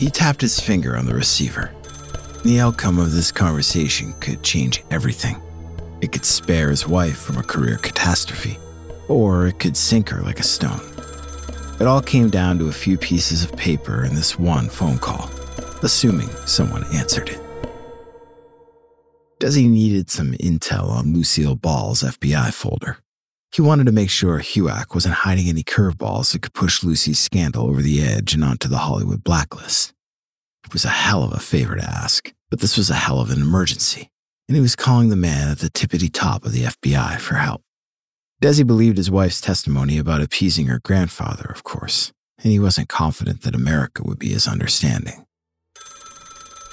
He 0.00 0.08
tapped 0.08 0.40
his 0.40 0.58
finger 0.58 0.96
on 0.96 1.04
the 1.04 1.12
receiver. 1.12 1.74
The 2.42 2.58
outcome 2.58 2.98
of 2.98 3.12
this 3.12 3.30
conversation 3.30 4.14
could 4.18 4.42
change 4.42 4.82
everything. 4.90 5.36
It 6.00 6.10
could 6.10 6.24
spare 6.24 6.70
his 6.70 6.88
wife 6.88 7.18
from 7.18 7.36
a 7.36 7.42
career 7.42 7.76
catastrophe, 7.76 8.58
or 9.08 9.46
it 9.48 9.58
could 9.58 9.76
sink 9.76 10.08
her 10.08 10.22
like 10.22 10.40
a 10.40 10.42
stone. 10.42 10.80
It 11.78 11.86
all 11.86 12.00
came 12.00 12.30
down 12.30 12.58
to 12.60 12.68
a 12.68 12.72
few 12.72 12.96
pieces 12.96 13.44
of 13.44 13.54
paper 13.58 14.02
and 14.02 14.16
this 14.16 14.38
one 14.38 14.70
phone 14.70 14.96
call, 14.96 15.28
assuming 15.82 16.30
someone 16.46 16.86
answered 16.94 17.28
it. 17.28 17.40
Desi 19.38 19.68
needed 19.68 20.08
some 20.08 20.32
intel 20.32 20.88
on 20.88 21.12
Lucille 21.12 21.56
Ball's 21.56 22.02
FBI 22.02 22.54
folder. 22.54 22.96
He 23.52 23.62
wanted 23.62 23.86
to 23.86 23.92
make 23.92 24.10
sure 24.10 24.38
HUAC 24.38 24.94
wasn't 24.94 25.14
hiding 25.14 25.48
any 25.48 25.64
curveballs 25.64 26.32
that 26.32 26.42
could 26.42 26.54
push 26.54 26.84
Lucy's 26.84 27.18
scandal 27.18 27.66
over 27.66 27.82
the 27.82 28.00
edge 28.00 28.32
and 28.32 28.44
onto 28.44 28.68
the 28.68 28.78
Hollywood 28.78 29.24
blacklist. 29.24 29.92
It 30.64 30.72
was 30.72 30.84
a 30.84 30.88
hell 30.88 31.24
of 31.24 31.32
a 31.32 31.40
favor 31.40 31.74
to 31.74 31.82
ask, 31.82 32.32
but 32.48 32.60
this 32.60 32.76
was 32.76 32.90
a 32.90 32.94
hell 32.94 33.20
of 33.20 33.30
an 33.30 33.40
emergency, 33.42 34.08
and 34.46 34.54
he 34.54 34.60
was 34.60 34.76
calling 34.76 35.08
the 35.08 35.16
man 35.16 35.48
at 35.48 35.58
the 35.58 35.68
tippity 35.68 36.08
top 36.12 36.44
of 36.44 36.52
the 36.52 36.62
FBI 36.62 37.18
for 37.18 37.34
help. 37.34 37.62
Desi 38.40 38.64
believed 38.64 38.96
his 38.96 39.10
wife's 39.10 39.40
testimony 39.40 39.98
about 39.98 40.22
appeasing 40.22 40.66
her 40.66 40.78
grandfather, 40.78 41.50
of 41.50 41.64
course, 41.64 42.12
and 42.42 42.52
he 42.52 42.60
wasn't 42.60 42.88
confident 42.88 43.42
that 43.42 43.56
America 43.56 44.04
would 44.04 44.18
be 44.18 44.32
as 44.32 44.46
understanding. 44.46 45.26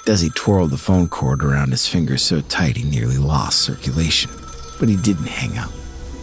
Desi 0.06 0.32
twirled 0.32 0.70
the 0.70 0.78
phone 0.78 1.08
cord 1.08 1.42
around 1.42 1.72
his 1.72 1.88
fingers 1.88 2.22
so 2.22 2.40
tight 2.40 2.76
he 2.76 2.84
nearly 2.88 3.18
lost 3.18 3.62
circulation, 3.62 4.30
but 4.78 4.88
he 4.88 4.96
didn't 4.96 5.26
hang 5.26 5.58
up. 5.58 5.70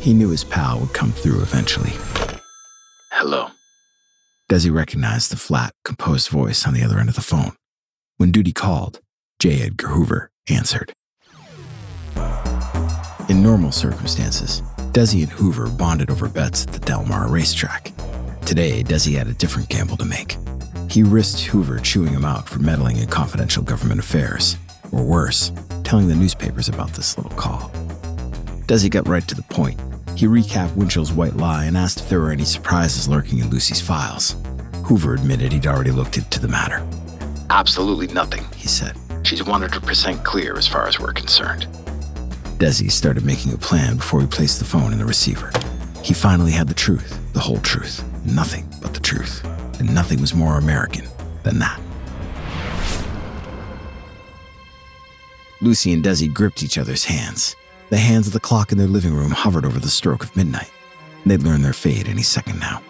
He 0.05 0.13
knew 0.13 0.29
his 0.29 0.43
pal 0.43 0.81
would 0.81 0.93
come 0.93 1.11
through 1.11 1.41
eventually. 1.41 1.93
Hello. 3.11 3.47
Desi 4.47 4.71
recognized 4.71 5.31
the 5.31 5.35
flat, 5.35 5.73
composed 5.83 6.29
voice 6.29 6.67
on 6.67 6.75
the 6.75 6.83
other 6.83 6.99
end 6.99 7.09
of 7.09 7.15
the 7.15 7.21
phone. 7.21 7.53
When 8.17 8.31
duty 8.31 8.53
called, 8.53 8.99
J. 9.39 9.63
Edgar 9.63 9.87
Hoover 9.87 10.29
answered. 10.47 10.93
In 13.29 13.41
normal 13.41 13.71
circumstances, 13.71 14.61
Desi 14.91 15.23
and 15.23 15.31
Hoover 15.31 15.71
bonded 15.71 16.11
over 16.11 16.29
bets 16.29 16.67
at 16.67 16.73
the 16.73 16.79
Del 16.81 17.03
Mar 17.05 17.27
racetrack. 17.27 17.91
Today, 18.45 18.83
Desi 18.83 19.17
had 19.17 19.25
a 19.25 19.33
different 19.33 19.69
gamble 19.69 19.97
to 19.97 20.05
make. 20.05 20.37
He 20.87 21.01
risked 21.01 21.45
Hoover 21.45 21.79
chewing 21.79 22.13
him 22.13 22.25
out 22.25 22.47
for 22.47 22.59
meddling 22.59 22.97
in 22.97 23.07
confidential 23.07 23.63
government 23.63 24.01
affairs, 24.01 24.55
or 24.91 25.03
worse, 25.03 25.51
telling 25.83 26.07
the 26.07 26.13
newspapers 26.13 26.69
about 26.69 26.93
this 26.93 27.17
little 27.17 27.35
call. 27.35 27.71
Desi 28.67 28.87
got 28.87 29.07
right 29.07 29.27
to 29.27 29.33
the 29.33 29.43
point 29.43 29.79
he 30.15 30.28
recapped 30.28 30.75
Winchell's 30.75 31.12
white 31.12 31.36
lie 31.36 31.65
and 31.65 31.75
asked 31.75 31.99
if 31.99 32.10
there 32.10 32.21
were 32.21 32.32
any 32.32 32.45
surprises 32.45 33.08
lurking 33.08 33.39
in 33.39 33.49
Lucy's 33.49 33.82
files. 33.82 34.36
Hoover 34.86 35.13
admitted 35.13 35.51
he'd 35.51 35.67
already 35.67 35.91
looked 35.91 36.17
into 36.17 36.39
the 36.39 36.47
matter. 36.47 36.86
Absolutely 37.49 38.08
nothing, 38.08 38.45
he 38.56 38.67
said. 38.67 38.95
She's 39.23 39.41
100% 39.41 40.23
clear 40.23 40.58
as 40.58 40.67
far 40.67 40.88
as 40.88 40.99
we're 40.99 41.12
concerned. 41.12 41.67
Desi 42.60 42.89
started 42.89 43.25
making 43.25 43.54
a 43.54 43.58
plan 43.58 43.97
before 43.97 44.21
he 44.21 44.28
placed 44.28 44.60
the 44.60 44.65
phone 44.65 44.93
in 44.93 44.99
the 44.99 45.06
receiver. 45.06 45.51
He 46.04 46.13
finally 46.13 46.51
had 46.51 46.67
the 46.67 46.73
truth, 46.73 47.19
the 47.34 47.39
whole 47.39 47.58
truth, 47.58 48.04
nothing 48.23 48.65
but 48.82 48.93
the 48.93 48.99
truth. 48.99 49.43
And 49.80 49.93
nothing 49.93 50.21
was 50.21 50.34
more 50.34 50.58
American 50.58 51.06
than 51.43 51.60
that. 51.60 51.82
Lucy 55.62 55.91
and 55.91 56.04
Desi 56.04 56.32
gripped 56.32 56.63
each 56.63 56.78
other's 56.78 57.06
hands. 57.06 57.56
The 57.89 57.97
hands 57.97 58.25
of 58.25 58.33
the 58.33 58.39
clock 58.39 58.71
in 58.71 58.79
their 58.79 58.87
living 58.87 59.13
room 59.13 59.29
hovered 59.29 59.63
over 59.63 59.79
the 59.79 59.89
stroke 59.89 60.23
of 60.23 60.35
midnight. 60.35 60.71
They'd 61.23 61.43
learn 61.43 61.61
their 61.61 61.73
fate 61.73 62.07
any 62.07 62.23
second 62.23 62.59
now. 62.59 62.81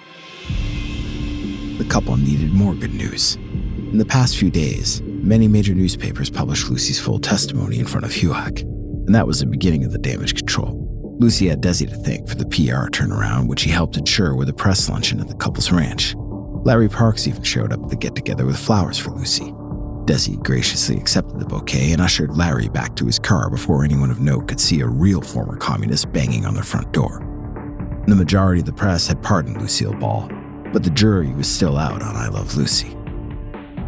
The 1.77 1.85
couple 1.89 2.15
needed 2.15 2.53
more 2.53 2.73
good 2.73 2.93
news. 2.93 3.35
In 3.35 3.97
the 3.97 4.05
past 4.05 4.37
few 4.37 4.49
days, 4.49 5.01
many 5.01 5.49
major 5.49 5.73
newspapers 5.73 6.29
published 6.29 6.69
Lucy's 6.69 6.99
full 6.99 7.19
testimony 7.19 7.79
in 7.79 7.85
front 7.85 8.05
of 8.05 8.11
HUAC, 8.11 8.61
and 8.61 9.13
that 9.13 9.27
was 9.27 9.41
the 9.41 9.45
beginning 9.45 9.83
of 9.83 9.91
the 9.91 9.97
damage 9.97 10.35
control. 10.35 10.81
Lucy 11.19 11.49
had 11.49 11.61
Desi 11.61 11.89
to 11.89 11.95
thank 11.97 12.29
for 12.29 12.35
the 12.35 12.45
PR 12.45 12.87
turnaround, 12.89 13.47
which 13.47 13.63
he 13.63 13.71
helped 13.71 13.97
ensure 13.97 14.33
with 14.33 14.47
a 14.47 14.53
press 14.53 14.87
luncheon 14.89 15.19
at 15.19 15.27
the 15.27 15.35
couple's 15.35 15.71
ranch. 15.71 16.15
Larry 16.63 16.89
Parks 16.89 17.27
even 17.27 17.43
showed 17.43 17.73
up 17.73 17.83
at 17.83 17.89
the 17.89 17.95
get 17.97 18.15
together 18.15 18.45
with 18.45 18.57
flowers 18.57 18.97
for 18.97 19.11
Lucy. 19.11 19.53
Desi 20.05 20.41
graciously 20.43 20.97
accepted 20.97 21.39
the 21.39 21.45
bouquet 21.45 21.91
and 21.91 22.01
ushered 22.01 22.37
Larry 22.37 22.69
back 22.69 22.95
to 22.95 23.07
his 23.07 23.17
car 23.17 23.49
before 23.49 23.83
anyone 23.83 24.11
of 24.11 24.19
note 24.19 24.47
could 24.47 24.59
see 24.59 24.81
a 24.81 24.87
real 24.87 25.19
former 25.19 25.57
communist 25.57 26.13
banging 26.13 26.45
on 26.45 26.53
their 26.53 26.63
front 26.63 26.91
door. 26.91 27.19
The 28.07 28.15
majority 28.15 28.59
of 28.59 28.67
the 28.67 28.73
press 28.73 29.07
had 29.07 29.23
pardoned 29.23 29.59
Lucille 29.59 29.95
Ball, 29.95 30.29
but 30.71 30.83
the 30.83 30.91
jury 30.91 31.33
was 31.33 31.49
still 31.49 31.75
out 31.75 32.03
on 32.03 32.15
I 32.15 32.27
Love 32.27 32.55
Lucy. 32.55 32.95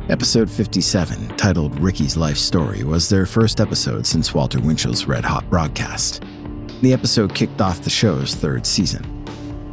Episode 0.09 0.49
57, 0.49 1.37
titled 1.37 1.79
Ricky's 1.79 2.17
Life 2.17 2.37
Story, 2.37 2.83
was 2.83 3.09
their 3.09 3.27
first 3.27 3.61
episode 3.61 4.07
since 4.07 4.33
Walter 4.33 4.59
Winchell's 4.59 5.05
Red 5.05 5.23
Hot 5.23 5.47
broadcast. 5.51 6.23
The 6.81 6.93
episode 6.93 7.35
kicked 7.35 7.61
off 7.61 7.83
the 7.83 7.89
show's 7.91 8.33
third 8.33 8.65
season. 8.65 9.16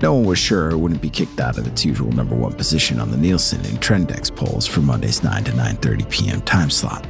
No 0.02 0.14
one 0.14 0.24
was 0.24 0.38
sure 0.38 0.70
it 0.70 0.76
wouldn't 0.76 1.00
be 1.00 1.11
kicked 1.11 1.40
out 1.40 1.57
of 1.57 1.66
its 1.66 1.85
usual 1.85 2.12
number 2.12 2.35
one 2.35 2.52
position 2.52 3.00
on 3.00 3.11
the 3.11 3.16
Nielsen 3.16 3.64
and 3.64 3.80
Trendex 3.80 4.35
polls 4.35 4.66
for 4.66 4.80
Monday's 4.80 5.22
9 5.22 5.44
to 5.44 5.52
9:30 5.52 6.11
p.m. 6.11 6.40
time 6.42 6.70
slot. 6.70 7.07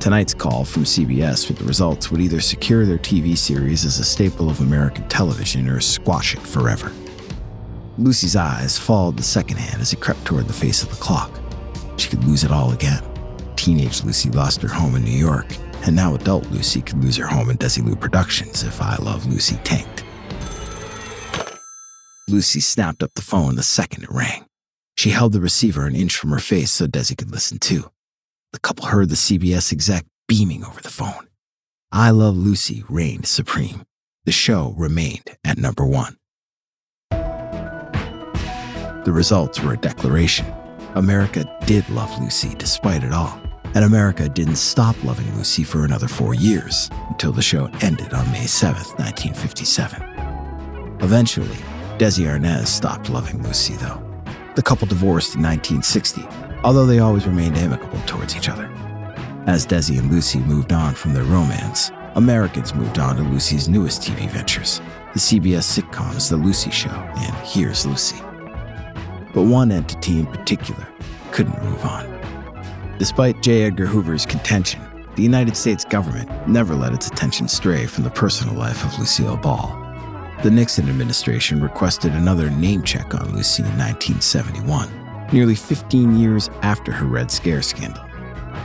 Tonight's 0.00 0.34
call 0.34 0.64
from 0.64 0.84
CBS 0.84 1.48
with 1.48 1.58
the 1.58 1.64
results 1.64 2.10
would 2.10 2.20
either 2.20 2.40
secure 2.40 2.84
their 2.84 2.98
TV 2.98 3.38
series 3.38 3.84
as 3.84 3.98
a 3.98 4.04
staple 4.04 4.50
of 4.50 4.60
American 4.60 5.08
television 5.08 5.68
or 5.68 5.80
squash 5.80 6.34
it 6.34 6.42
forever. 6.42 6.92
Lucy's 7.96 8.36
eyes 8.36 8.78
followed 8.78 9.16
the 9.16 9.22
second 9.22 9.56
hand 9.56 9.80
as 9.80 9.92
it 9.92 10.00
crept 10.00 10.24
toward 10.24 10.46
the 10.46 10.52
face 10.52 10.82
of 10.82 10.90
the 10.90 10.96
clock. 10.96 11.30
She 11.96 12.10
could 12.10 12.24
lose 12.24 12.44
it 12.44 12.50
all 12.50 12.72
again. 12.72 13.02
Teenage 13.56 14.02
Lucy 14.04 14.30
lost 14.30 14.60
her 14.62 14.68
home 14.68 14.94
in 14.96 15.04
New 15.04 15.10
York, 15.10 15.46
and 15.86 15.96
now 15.96 16.14
adult 16.14 16.46
Lucy 16.50 16.82
could 16.82 17.02
lose 17.02 17.16
her 17.16 17.26
home 17.26 17.48
in 17.50 17.56
Desilu 17.56 17.98
Productions 17.98 18.62
if 18.62 18.82
I 18.82 18.96
Love 18.96 19.26
Lucy 19.26 19.56
tanked. 19.64 20.03
Lucy 22.34 22.58
snapped 22.58 23.00
up 23.00 23.14
the 23.14 23.22
phone 23.22 23.54
the 23.54 23.62
second 23.62 24.02
it 24.02 24.10
rang. 24.10 24.44
She 24.96 25.10
held 25.10 25.32
the 25.32 25.40
receiver 25.40 25.86
an 25.86 25.94
inch 25.94 26.16
from 26.16 26.30
her 26.30 26.40
face 26.40 26.72
so 26.72 26.88
Desi 26.88 27.16
could 27.16 27.30
listen 27.30 27.58
too. 27.58 27.92
The 28.52 28.58
couple 28.58 28.86
heard 28.86 29.08
the 29.08 29.14
CBS 29.14 29.70
exec 29.70 30.04
beaming 30.26 30.64
over 30.64 30.80
the 30.80 30.90
phone. 30.90 31.28
I 31.92 32.10
Love 32.10 32.36
Lucy 32.36 32.82
reigned 32.88 33.26
supreme. 33.26 33.84
The 34.24 34.32
show 34.32 34.74
remained 34.76 35.36
at 35.44 35.58
number 35.58 35.86
one. 35.86 36.16
The 39.04 39.12
results 39.12 39.60
were 39.60 39.74
a 39.74 39.78
declaration. 39.78 40.52
America 40.96 41.44
did 41.66 41.88
love 41.88 42.20
Lucy 42.20 42.56
despite 42.58 43.04
it 43.04 43.12
all. 43.12 43.40
And 43.76 43.84
America 43.84 44.28
didn't 44.28 44.56
stop 44.56 44.96
loving 45.04 45.32
Lucy 45.36 45.62
for 45.62 45.84
another 45.84 46.08
four 46.08 46.34
years 46.34 46.90
until 47.10 47.30
the 47.30 47.42
show 47.42 47.66
ended 47.80 48.12
on 48.12 48.28
May 48.32 48.46
7th, 48.46 48.98
1957. 48.98 50.02
Eventually, 51.00 51.58
Desi 51.98 52.26
Arnaz 52.26 52.66
stopped 52.66 53.08
loving 53.08 53.40
Lucy, 53.44 53.74
though. 53.74 54.02
The 54.56 54.62
couple 54.62 54.88
divorced 54.88 55.36
in 55.36 55.42
1960, 55.42 56.26
although 56.64 56.86
they 56.86 56.98
always 56.98 57.24
remained 57.24 57.56
amicable 57.56 58.00
towards 58.00 58.36
each 58.36 58.48
other. 58.48 58.68
As 59.46 59.64
Desi 59.64 59.96
and 59.96 60.10
Lucy 60.10 60.40
moved 60.40 60.72
on 60.72 60.94
from 60.94 61.14
their 61.14 61.22
romance, 61.22 61.92
Americans 62.16 62.74
moved 62.74 62.98
on 62.98 63.14
to 63.14 63.22
Lucy's 63.22 63.68
newest 63.68 64.02
TV 64.02 64.28
ventures, 64.28 64.80
the 65.12 65.20
CBS 65.20 65.80
sitcoms 65.80 66.28
The 66.28 66.36
Lucy 66.36 66.72
Show 66.72 66.90
and 66.90 67.36
Here's 67.46 67.86
Lucy. 67.86 68.20
But 69.32 69.42
one 69.42 69.70
entity 69.70 70.18
in 70.18 70.26
particular 70.26 70.88
couldn't 71.30 71.62
move 71.62 71.84
on. 71.84 72.10
Despite 72.98 73.40
J. 73.40 73.62
Edgar 73.62 73.86
Hoover's 73.86 74.26
contention, 74.26 74.82
the 75.14 75.22
United 75.22 75.56
States 75.56 75.84
government 75.84 76.48
never 76.48 76.74
let 76.74 76.92
its 76.92 77.06
attention 77.06 77.46
stray 77.46 77.86
from 77.86 78.02
the 78.02 78.10
personal 78.10 78.56
life 78.56 78.84
of 78.84 78.98
Lucille 78.98 79.36
Ball. 79.36 79.83
The 80.44 80.50
Nixon 80.50 80.90
administration 80.90 81.62
requested 81.62 82.12
another 82.12 82.50
name 82.50 82.82
check 82.82 83.14
on 83.14 83.32
Lucy 83.34 83.62
in 83.62 83.78
1971, 83.78 85.26
nearly 85.32 85.54
15 85.54 86.18
years 86.18 86.50
after 86.60 86.92
her 86.92 87.06
Red 87.06 87.30
Scare 87.30 87.62
scandal. 87.62 88.04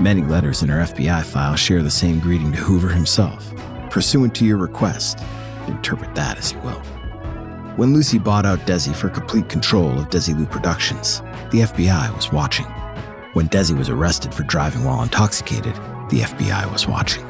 Many 0.02 0.22
letters 0.22 0.62
in 0.62 0.68
her 0.68 0.82
FBI 0.82 1.24
file 1.24 1.56
share 1.56 1.82
the 1.82 1.90
same 1.90 2.20
greeting 2.20 2.52
to 2.52 2.58
Hoover 2.58 2.90
himself. 2.90 3.50
Pursuant 3.90 4.36
to 4.36 4.46
your 4.46 4.58
request, 4.58 5.24
interpret 5.68 6.14
that 6.16 6.38
as 6.38 6.52
you 6.52 6.60
will. 6.60 6.82
When 7.78 7.94
Lucy 7.94 8.20
bought 8.20 8.46
out 8.46 8.60
Desi 8.68 8.94
for 8.94 9.08
complete 9.08 9.48
control 9.48 9.98
of 9.98 10.10
Desilu 10.10 10.52
Productions, 10.52 11.22
the 11.50 11.62
FBI 11.62 12.14
was 12.14 12.34
watching. 12.34 12.66
When 13.32 13.48
Desi 13.48 13.78
was 13.78 13.88
arrested 13.88 14.34
for 14.34 14.44
driving 14.44 14.84
while 14.84 15.02
intoxicated, 15.02 15.76
the 16.10 16.24
FBI 16.26 16.70
was 16.74 16.90
watching. 16.90 17.29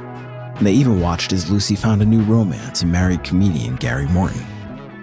And 0.59 0.67
they 0.67 0.73
even 0.73 0.99
watched 0.99 1.31
as 1.31 1.49
Lucy 1.49 1.75
found 1.75 2.01
a 2.01 2.05
new 2.05 2.21
romance 2.21 2.81
and 2.81 2.91
married 2.91 3.23
comedian 3.23 3.77
Gary 3.77 4.07
Morton. 4.07 4.45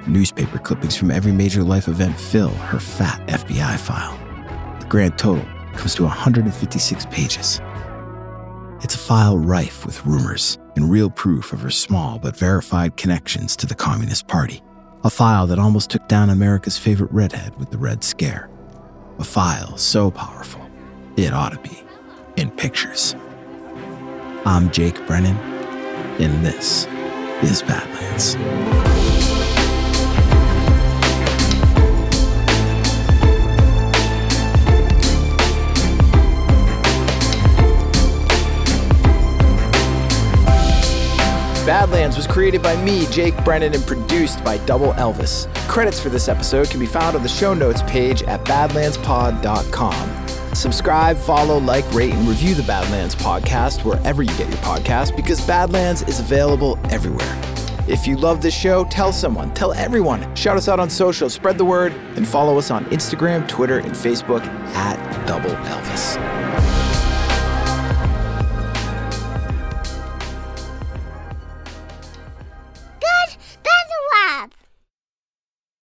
Newspaper 0.07 0.59
clippings 0.59 0.95
from 0.95 1.11
every 1.11 1.33
major 1.33 1.65
life 1.65 1.89
event 1.89 2.21
fill 2.21 2.51
her 2.51 2.79
fat 2.79 3.27
FBI 3.27 3.79
file. 3.79 4.19
The 4.81 4.87
grand 4.87 5.19
total 5.19 5.47
comes 5.73 5.95
to 5.95 6.03
156 6.03 7.07
pages. 7.07 7.63
It's 8.83 8.95
a 8.95 8.99
file 8.99 9.39
rife 9.39 9.87
with 9.87 10.05
rumors 10.05 10.59
and 10.77 10.91
real 10.91 11.09
proof 11.09 11.55
of 11.55 11.61
her 11.61 11.71
small 11.71 12.19
but 12.19 12.37
verified 12.37 12.99
connections 12.99 13.57
to 13.57 13.67
the 13.67 13.75
Communist 13.75 14.29
Party. 14.29 14.63
A 15.05 15.11
file 15.11 15.47
that 15.47 15.59
almost 15.59 15.89
took 15.89 16.07
down 16.07 16.29
America's 16.29 16.77
favorite 16.77 17.11
redhead 17.13 17.59
with 17.59 17.71
the 17.71 17.79
Red 17.79 18.05
Scare. 18.05 18.51
A 19.19 19.25
file 19.25 19.79
so 19.79 20.11
powerful, 20.11 20.69
it 21.17 21.33
ought 21.33 21.53
to 21.53 21.59
be 21.61 21.83
in 22.37 22.51
pictures. 22.51 23.17
I'm 24.47 24.71
Jake 24.71 25.05
Brennan, 25.09 25.37
and 26.21 26.47
this 26.47 26.87
is 27.43 27.63
Badlands. 27.63 28.37
Badlands 41.67 42.17
was 42.17 42.29
created 42.29 42.63
by 42.63 42.77
me, 42.85 43.07
Jake 43.07 43.35
Brennan, 43.45 43.75
and 43.75 43.85
produced 43.85 44.45
by 44.45 44.59
Double 44.59 44.93
Elvis. 44.93 45.53
Credits 45.67 45.99
for 45.99 46.09
this 46.09 46.29
episode 46.29 46.71
can 46.71 46.79
be 46.79 46.87
found 46.87 47.17
on 47.17 47.25
the 47.25 47.29
show 47.29 47.53
notes 47.53 47.83
page 47.83 48.23
at 48.23 48.45
badlandspod.com. 48.45 50.16
Subscribe, 50.57 51.19
follow, 51.19 51.59
like, 51.59 51.85
rate, 51.93 52.15
and 52.15 52.27
review 52.27 52.55
the 52.55 52.63
Badlands 52.63 53.15
podcast 53.15 53.85
wherever 53.85 54.23
you 54.23 54.35
get 54.39 54.49
your 54.49 54.57
podcast 54.59 55.15
because 55.15 55.39
Badlands 55.47 56.01
is 56.05 56.19
available 56.19 56.79
everywhere. 56.85 57.39
If 57.87 58.07
you 58.07 58.17
love 58.17 58.41
this 58.41 58.55
show, 58.55 58.85
tell 58.85 59.13
someone, 59.13 59.53
tell 59.53 59.75
everyone. 59.75 60.35
Shout 60.35 60.57
us 60.57 60.67
out 60.67 60.81
on 60.81 60.89
social, 60.89 61.29
spread 61.29 61.59
the 61.59 61.65
word, 61.67 61.93
and 62.17 62.27
follow 62.27 62.57
us 62.57 62.71
on 62.71 62.87
Instagram, 62.87 63.47
Twitter, 63.47 63.81
and 63.81 63.93
Facebook 63.93 64.47
at 64.75 65.27
Double 65.27 65.51
Elvis. 65.51 66.56